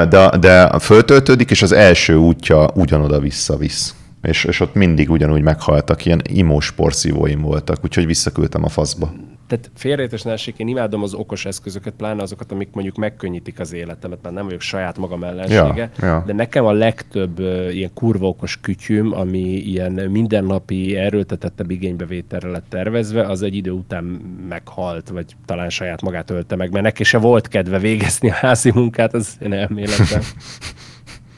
[0.10, 3.96] de, de föltöltődik, és az első útja ugyanoda visszavisz.
[4.22, 9.14] És, és ott mindig ugyanúgy meghaltak, ilyen imós porszívóim voltak, úgyhogy visszaküldtem a faszba
[9.48, 13.74] tehát félrejétes ne essék, én imádom az okos eszközöket, pláne azokat, amik mondjuk megkönnyítik az
[13.74, 16.24] életemet, mert nem vagyok saját magam ellensége, ja, ja.
[16.26, 22.66] de nekem a legtöbb uh, ilyen kurva okos kütyüm, ami ilyen mindennapi erőltetettebb igénybevételre lett
[22.70, 24.04] tervezve, az egy idő után
[24.50, 28.72] meghalt, vagy talán saját magát ölte meg, mert neki se volt kedve végezni a házi
[28.74, 30.22] munkát, az én elméletem.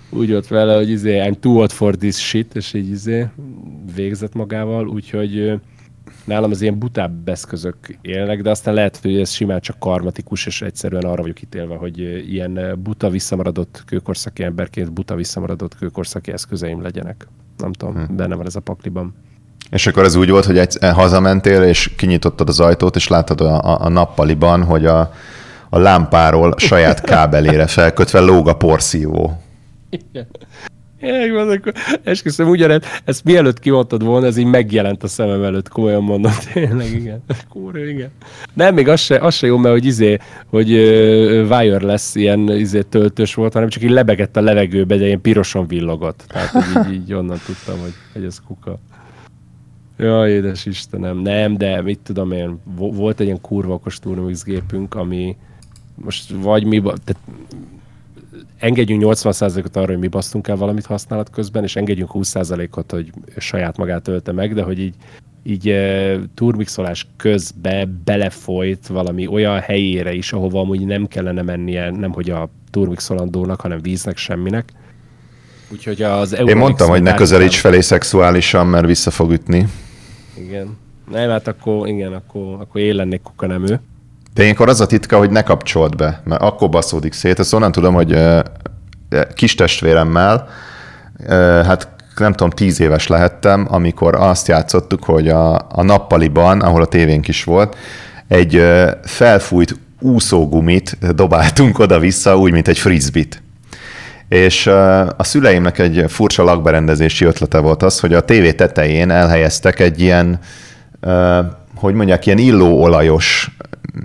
[0.10, 3.28] úgy volt vele, hogy izé, I'm too old for this shit, és így izé
[3.96, 5.60] végzett magával, úgyhogy
[6.28, 10.62] nálam az ilyen butább eszközök élnek, de aztán lehet, hogy ez simán csak karmatikus, és
[10.62, 12.00] egyszerűen arra vagyok ítélve, hogy
[12.32, 17.28] ilyen buta visszamaradott kőkorszaki emberként buta visszamaradott kőkorszaki eszközeim legyenek.
[17.58, 18.16] Nem tudom, hmm.
[18.16, 19.16] benne van ez a pakliban.
[19.70, 23.62] És akkor ez úgy volt, hogy egy, hazamentél, és kinyitottad az ajtót, és láttad a,
[23.62, 25.14] a, a nappaliban, hogy a,
[25.70, 29.42] a lámpáról saját kábelére felkötve lóg a porszívó.
[29.90, 30.28] Igen.
[32.04, 36.92] Esküszöm ugyanez, ezt mielőtt kimondtad volna, ez így megjelent a szemem előtt, komolyan mondom, tényleg,
[36.92, 37.24] igen.
[37.50, 38.10] Kúrő, igen.
[38.54, 40.18] Nem, még az se, az se jó, mert hogy izé,
[40.50, 40.80] hogy uh,
[41.50, 46.26] wireless ilyen izé töltős volt, hanem csak így lebegett a levegőbe, de ilyen pirosan villogott.
[46.28, 46.54] Tehát
[46.88, 48.80] így, így onnan tudtam, hogy, hogy ez kuka.
[49.98, 54.00] Ja, édes Istenem, nem, de mit tudom én, volt egy ilyen kurva okos
[54.46, 55.36] gépünk, ami
[55.96, 57.18] most vagy mi, tehát
[58.58, 63.78] engedjünk 80%-ot arra, hogy mi basztunk el valamit használat közben, és engedjünk 20%-ot, hogy saját
[63.78, 64.96] magát ölte meg, de hogy így,
[65.44, 72.12] így e, turmixolás közbe belefolyt valami olyan helyére is, ahova amúgy nem kellene mennie, nem
[72.12, 74.72] hogy a turmixolandónak, hanem víznek, semminek.
[75.72, 79.68] Úgyhogy az Én mondtam, hogy ne közelíts felé szexuálisan, mert vissza fog ütni.
[80.38, 80.78] Igen.
[81.12, 83.74] Nem, hát akkor, igen, akkor, akkor én lennék kukanemű.
[84.38, 87.40] De ilyenkor az a titka, hogy ne kapcsolt be, mert akkor baszódik szét.
[87.40, 88.20] Ezt onnan tudom, hogy
[89.36, 90.48] kis testvéremmel,
[91.66, 96.86] hát nem tudom, tíz éves lehettem, amikor azt játszottuk, hogy a, a nappaliban, ahol a
[96.86, 97.76] tévénk is volt,
[98.28, 98.64] egy
[99.04, 103.42] felfújt úszógumit dobáltunk oda-vissza, úgy, mint egy frisbit.
[104.30, 104.68] És
[105.18, 110.40] a szüleimnek egy furcsa lakberendezési ötlete volt az, hogy a tévé tetején elhelyeztek egy ilyen,
[111.76, 113.58] hogy mondják, ilyen illóolajos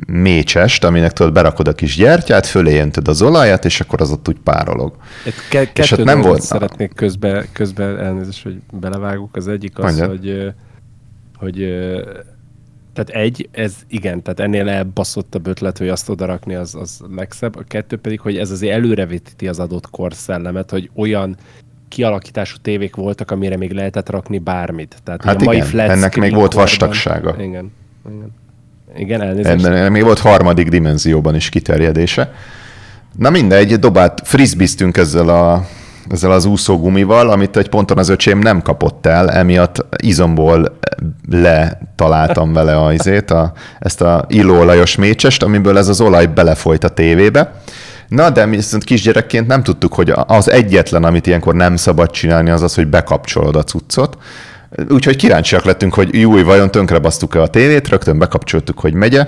[0.07, 4.29] mécsest, aminek tudod, berakod a kis gyertyát, fölé jöntöd az olajat, és akkor az ott
[4.29, 4.97] úgy párolog.
[5.51, 6.41] Ke- és ott nem volt...
[6.41, 9.37] Szeretnék közbe, közbe elnézést, hogy belevágok.
[9.37, 10.09] Az egyik az, Mondjad.
[10.09, 10.53] hogy,
[11.37, 11.57] hogy
[12.93, 17.57] tehát egy, ez igen, tehát ennél elbaszottabb ötlet, hogy azt odarakni, az, az legszebb.
[17.57, 21.37] A kettő pedig, hogy ez azért előrevetíti az adott korszellemet, hogy olyan
[21.89, 24.97] kialakítású tévék voltak, amire még lehetett rakni bármit.
[25.05, 27.35] Tehát hát a mai flat ennek még volt vastagsága.
[27.39, 27.73] Igen,
[28.09, 28.41] igen.
[28.97, 29.67] Igen, elnézést.
[29.67, 32.33] Ennek még volt harmadik dimenzióban is kiterjedése.
[33.19, 35.67] Na mindegy, dobát, frisbiztünk ezzel a
[36.11, 40.79] ezzel az úszógumival, amit egy ponton az öcsém nem kapott el, emiatt izomból
[41.31, 46.89] letaláltam vele a, izét, a, ezt a illóolajos mécsest, amiből ez az olaj belefolyt a
[46.89, 47.53] tévébe.
[48.09, 52.51] Na, de mi viszont kisgyerekként nem tudtuk, hogy az egyetlen, amit ilyenkor nem szabad csinálni,
[52.51, 54.19] az az, hogy bekapcsolod a cuccot.
[54.89, 59.27] Úgyhogy kíváncsiak lettünk, hogy jó, vajon tönkrebasztuk-e a tévét, rögtön bekapcsoltuk, hogy megye,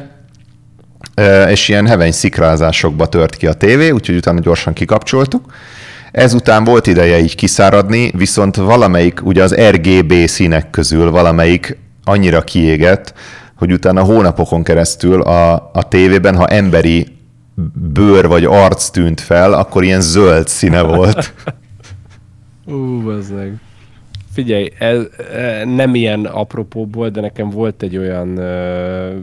[1.49, 5.53] és ilyen heveny szikrázásokba tört ki a tévé, úgyhogy utána gyorsan kikapcsoltuk.
[6.13, 13.15] Ezután volt ideje így kiszáradni, viszont valamelyik, ugye az RGB színek közül valamelyik annyira kiégett,
[13.57, 17.07] hogy utána hónapokon keresztül a, a tévében, ha emberi
[17.93, 21.33] bőr vagy arc tűnt fel, akkor ilyen zöld színe volt.
[22.67, 23.53] Ú, bazdmeg.
[24.35, 25.07] Figyelj, ez,
[25.65, 28.35] nem ilyen apropóból, de nekem volt egy olyan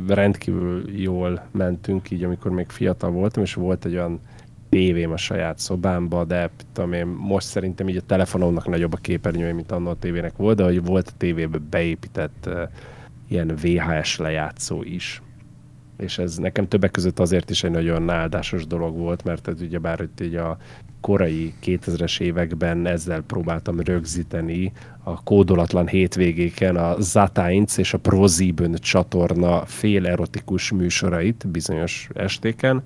[0.07, 4.19] rendkívül jól mentünk így, amikor még fiatal voltam, és volt egy olyan
[4.69, 9.53] tévém a saját szobámba, de tudom én, most szerintem így a telefonomnak nagyobb a képernyője,
[9.53, 12.61] mint annak a tévének volt, de hogy volt a tévébe beépített uh,
[13.27, 15.21] ilyen VHS lejátszó is.
[15.97, 19.79] És ez nekem többek között azért is egy nagyon áldásos dolog volt, mert ez ugye
[19.79, 20.57] bár hogy így a
[21.01, 24.71] korai 2000-es években ezzel próbáltam rögzíteni
[25.03, 32.83] a kódolatlan hétvégéken a Zatainc és a ProSieben csatorna fél erotikus műsorait bizonyos estéken,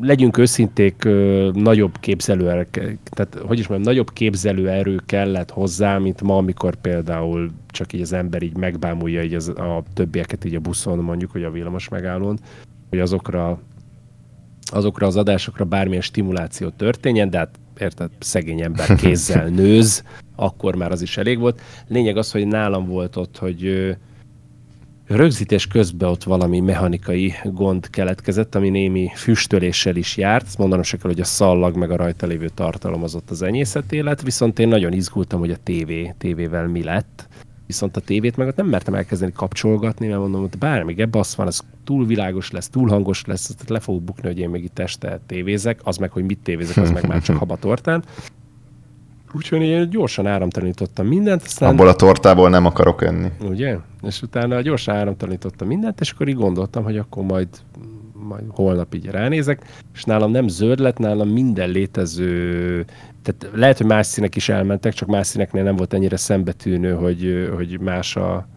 [0.00, 1.08] legyünk őszinték,
[1.52, 2.66] nagyobb képzelő,
[3.02, 8.12] tehát hogy is mondjam, nagyobb képzelőerő kellett hozzá, mint ma, amikor például csak így az
[8.12, 12.38] ember így megbámulja így az, a többieket így a buszon, mondjuk, hogy a villamos megállón,
[12.90, 13.58] hogy azokra,
[14.72, 20.04] azokra az adásokra bármilyen stimuláció történjen, de hát érted, szegény ember kézzel nőz,
[20.36, 21.60] akkor már az is elég volt.
[21.88, 23.96] Lényeg az, hogy nálam volt ott, hogy
[25.06, 30.58] Rögzítés közben ott valami mechanikai gond keletkezett, ami némi füstöléssel is járt.
[30.58, 33.98] Mondanom se kell, hogy a szallag meg a rajta lévő tartalom az ott az enyészeté
[33.98, 37.28] lett, viszont én nagyon izgultam, hogy a tévé, tévével mi lett.
[37.66, 41.36] Viszont a tévét meg ott nem mertem elkezdeni kapcsolgatni, mert mondom, hogy bármi ebbe az
[41.36, 44.78] van, az túl világos lesz, túl hangos lesz, le fogok bukni, hogy én még itt
[44.78, 48.04] este tévézek, az meg, hogy mit tévézek, az meg már csak habatortán.
[49.32, 51.42] Úgyhogy én gyorsan áramtalanítottam mindent.
[51.42, 51.68] Aztán...
[51.70, 53.28] Abból a tortából nem akarok enni.
[53.40, 53.76] Ugye?
[54.02, 57.48] És utána gyorsan áramtalanítottam mindent, és akkor így gondoltam, hogy akkor majd,
[58.12, 62.84] majd holnap így ránézek, és nálam nem zöld lett, nálam minden létező,
[63.26, 67.50] tehát lehet, hogy más színek is elmentek, csak más színeknél nem volt ennyire szembetűnő, hogy,
[67.56, 68.48] hogy más a,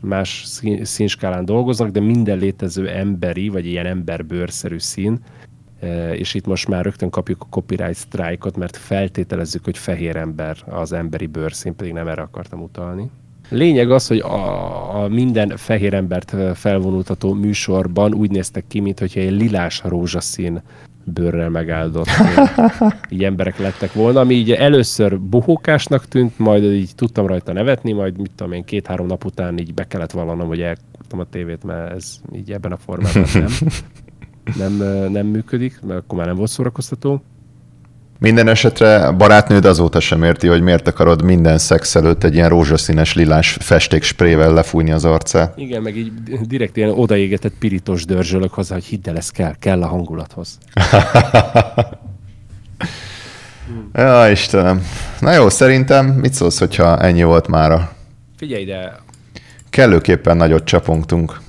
[0.00, 0.44] más
[0.82, 5.18] színskálán dolgoznak, de minden létező emberi, vagy ilyen emberbőrszerű szín,
[6.12, 10.92] és itt most már rögtön kapjuk a copyright strike-ot, mert feltételezzük, hogy fehér ember az
[10.92, 13.10] emberi bőrszín, pedig nem erre akartam utalni.
[13.48, 19.30] Lényeg az, hogy a, a minden fehér embert felvonultató műsorban úgy néztek ki, mintha egy
[19.30, 20.62] lilás rózsaszín
[21.04, 22.08] bőrrel megáldott
[23.10, 28.18] így emberek lettek volna, ami így először buhókásnak tűnt, majd így tudtam rajta nevetni, majd
[28.18, 31.92] mit tudom én, két-három nap után így be kellett vallanom, hogy elkaptam a tévét, mert
[31.92, 33.48] ez így ebben a formában nem
[34.58, 34.72] nem,
[35.12, 37.22] nem működik, mert akkor már nem volt szórakoztató.
[38.20, 43.14] Minden esetre barátnőd azóta sem érti, hogy miért akarod minden szex előtt egy ilyen rózsaszínes
[43.14, 45.58] lilás festéksprével lefújni az arcát.
[45.58, 46.12] Igen, meg így
[46.46, 50.58] direkt ilyen odaégetett pirítos dörzsölök hozzá, hogy hidd el, ez kell, kell a hangulathoz.
[53.92, 54.86] ja, Istenem.
[55.20, 57.92] Na jó, szerintem mit szólsz, hogyha ennyi volt mára?
[58.36, 58.96] Figyelj, de...
[59.70, 61.40] Kellőképpen nagyot csapongtunk.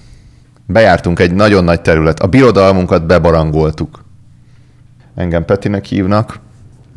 [0.65, 2.19] Bejártunk egy nagyon nagy terület.
[2.19, 4.03] A birodalmunkat bebarangoltuk.
[5.15, 6.39] Engem Petinek hívnak.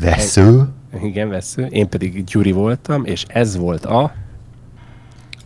[0.01, 0.63] Vesző.
[1.03, 1.67] Igen, vesző.
[1.71, 4.13] Én pedig Gyuri voltam, és ez volt a...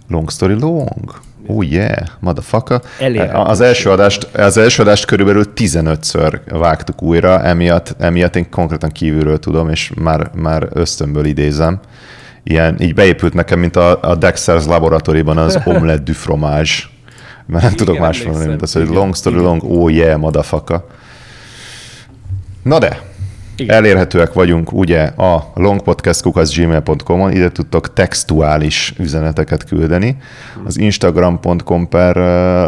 [0.09, 1.21] Long story long.
[1.47, 2.81] Oh yeah, motherfucker.
[3.33, 9.39] Az első, adást, az első adást körülbelül 15-ször vágtuk újra, emiatt, emiatt én konkrétan kívülről
[9.39, 11.81] tudom, és már, már ösztönből idézem.
[12.43, 16.73] Ilyen, így beépült nekem, mint a, a Dexter's Laboratoriban az omelette du fromage.
[17.47, 19.47] Mert nem igen, tudok más mondani, mint az, hogy long story igen.
[19.47, 20.81] long, oh yeah, motherfucker.
[22.63, 23.01] Na de,
[23.61, 23.77] igen.
[23.77, 30.17] Elérhetőek vagyunk ugye a longpodcast.gmail.com-on, ide tudtok textuális üzeneteket küldeni.
[30.65, 32.17] Az instagram.com per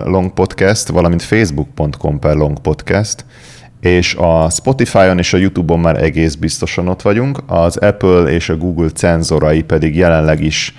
[0.05, 3.25] longpodcast, valamint facebook.com per longpodcast,
[3.81, 8.57] és a Spotify-on és a YouTube-on már egész biztosan ott vagyunk, az Apple és a
[8.57, 10.75] Google cenzorai pedig jelenleg is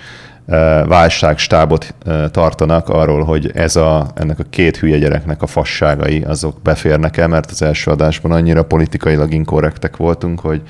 [0.86, 1.94] válságstábot
[2.30, 7.50] tartanak arról, hogy ez a, ennek a két hülye gyereknek a fasságai azok beférnek-e, mert
[7.50, 10.62] az első adásban annyira politikailag inkorrektek voltunk, hogy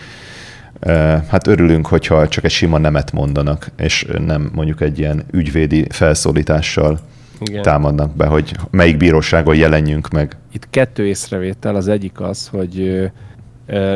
[1.28, 6.98] hát örülünk, hogyha csak egy sima nemet mondanak, és nem mondjuk egy ilyen ügyvédi felszólítással
[7.40, 7.62] Igen.
[7.62, 10.36] támadnak be, hogy melyik bíróságon jelenjünk meg.
[10.52, 13.10] Itt kettő észrevétel, az egyik az, hogy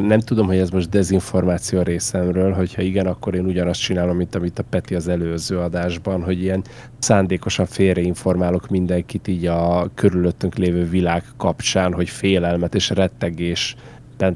[0.00, 4.58] nem tudom, hogy ez most dezinformáció részemről, hogyha igen, akkor én ugyanazt csinálom, mint amit
[4.58, 6.64] a Peti az előző adásban, hogy ilyen
[6.98, 13.76] szándékosan félreinformálok mindenkit így a körülöttünk lévő világ kapcsán, hogy félelmet és rettegés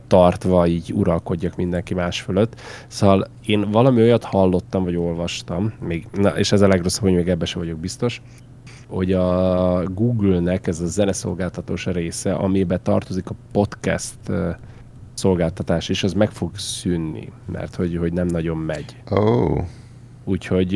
[0.06, 2.60] tartva így uralkodjak mindenki más fölött.
[2.86, 7.28] Szóval én valami olyat hallottam, vagy olvastam, még, na, és ez a legrosszabb, hogy még
[7.28, 8.22] ebbe sem vagyok biztos,
[8.86, 14.18] hogy a Google-nek ez a zeneszolgáltatós része, amiben tartozik a podcast
[15.20, 18.96] szolgáltatás, és az meg fog szűnni, mert hogy, hogy nem nagyon megy.
[19.10, 19.64] Oh.
[20.24, 20.72] Úgyhogy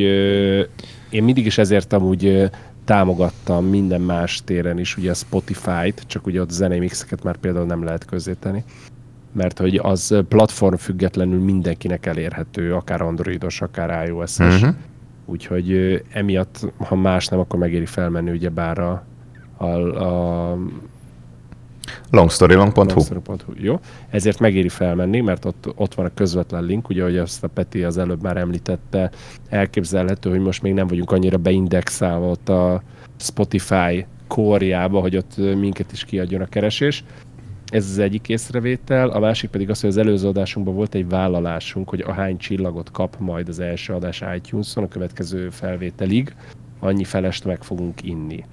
[1.09, 2.49] én mindig is ezért amúgy
[2.85, 7.65] támogattam minden más téren is, ugye a Spotify-t, csak ugye ott zenei mixeket már például
[7.65, 8.63] nem lehet közzéteni,
[9.31, 14.61] mert hogy az platform függetlenül mindenkinek elérhető, akár androidos, akár iOS-es.
[14.61, 14.75] Uh-huh.
[15.25, 19.05] Úgyhogy emiatt, ha más nem, akkor megéri felmenni ugye bár a,
[19.57, 19.65] a,
[20.03, 20.57] a
[22.09, 22.83] Longstorylong.hu.
[22.83, 23.53] Longstory.hu.
[23.55, 23.79] Jó,
[24.09, 27.83] ezért megéri felmenni, mert ott, ott van a közvetlen link, ugye, hogy azt a Peti
[27.83, 29.11] az előbb már említette,
[29.49, 32.81] elképzelhető, hogy most még nem vagyunk annyira beindexálva ott a
[33.17, 37.03] Spotify kórjába, hogy ott minket is kiadjon a keresés.
[37.65, 41.89] Ez az egyik észrevétel, a másik pedig az, hogy az előző adásunkban volt egy vállalásunk,
[41.89, 46.35] hogy ahány csillagot kap majd az első adás iTunes-on a következő felvételig,
[46.79, 48.43] annyi felest meg fogunk inni.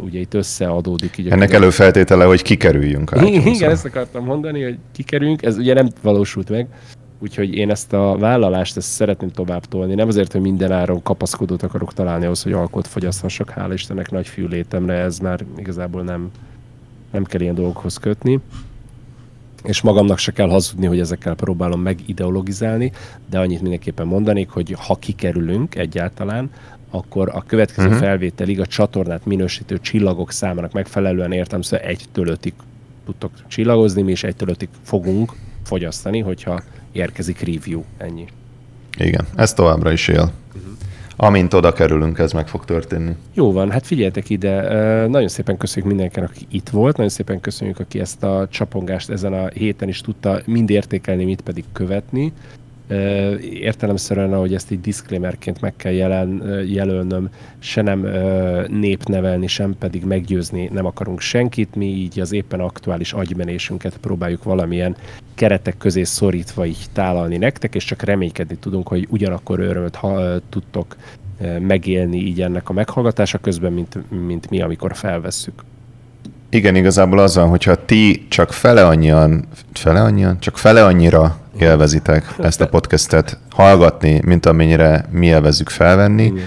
[0.00, 1.18] Ugye itt összeadódik.
[1.18, 3.28] Így Ennek előfeltétele, hogy kikerüljünk át.
[3.28, 6.66] Igen, ezt akartam mondani, hogy kikerüljünk, ez ugye nem valósult meg,
[7.18, 9.94] úgyhogy én ezt a vállalást ezt szeretném tovább tolni.
[9.94, 14.28] Nem azért, hogy minden áron kapaszkodót akarok találni ahhoz, hogy alkot fogyaszthassak, hála Istennek nagy
[14.28, 16.30] fiú létemre, ez már igazából nem,
[17.10, 18.40] nem kell ilyen dolgokhoz kötni
[19.64, 22.92] és magamnak se kell hazudni, hogy ezekkel próbálom megideologizálni,
[23.30, 26.50] de annyit mindenképpen mondanék, hogy ha kikerülünk egyáltalán,
[26.94, 28.02] akkor a következő uh-huh.
[28.02, 32.52] felvételig a csatornát minősítő csillagok számának megfelelően értem, szóval egytől ötig
[33.04, 35.32] tudtok csillagozni, mi is egytől ötig fogunk
[35.64, 36.62] fogyasztani, hogyha
[36.92, 38.26] érkezik review, ennyi.
[38.98, 40.32] Igen, ez továbbra is él.
[40.54, 40.72] Uh-huh.
[41.16, 43.16] Amint oda kerülünk, ez meg fog történni.
[43.34, 47.78] Jó van, hát figyeljetek ide, nagyon szépen köszönjük mindenkinek, aki itt volt, nagyon szépen köszönjük,
[47.78, 52.32] aki ezt a csapongást ezen a héten is tudta mind értékelni, mit pedig követni
[53.40, 57.28] értelemszerűen, ahogy ezt így disclaimerként meg kell jelen, jelölnöm,
[57.58, 58.06] se nem
[58.68, 64.96] népnevelni, sem pedig meggyőzni nem akarunk senkit, mi így az éppen aktuális agymenésünket próbáljuk valamilyen
[65.34, 70.96] keretek közé szorítva így tálalni nektek, és csak reménykedni tudunk, hogy ugyanakkor örömöt ha, tudtok
[71.60, 75.62] megélni így ennek a meghallgatása közben, mint, mint mi, amikor felvesszük.
[76.48, 82.34] Igen, igazából az van, hogyha ti csak fele annyian, fele annyian, csak fele annyira élvezitek
[82.38, 86.44] ezt a podcastet hallgatni, mint amennyire mi élvezzük felvenni, Igen.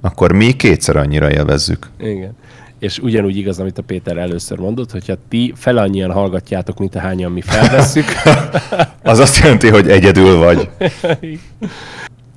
[0.00, 1.88] akkor mi kétszer annyira élvezzük.
[2.00, 2.36] Igen.
[2.78, 7.32] És ugyanúgy igaz, amit a Péter először mondott, hogyha ti fele annyian hallgatjátok, mint ahányan
[7.32, 8.04] mi felvesszük.
[9.02, 10.68] az azt jelenti, hogy egyedül vagy.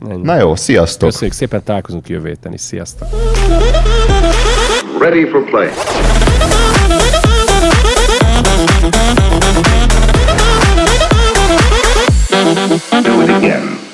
[0.09, 0.21] Ennyi.
[0.23, 1.09] Na jó, sziasztok!
[1.09, 2.61] Köszönjük szépen, találkozunk jövő héten is.
[2.61, 3.07] Sziasztok!
[4.99, 5.67] Ready for play.
[12.45, 13.84] Do it again.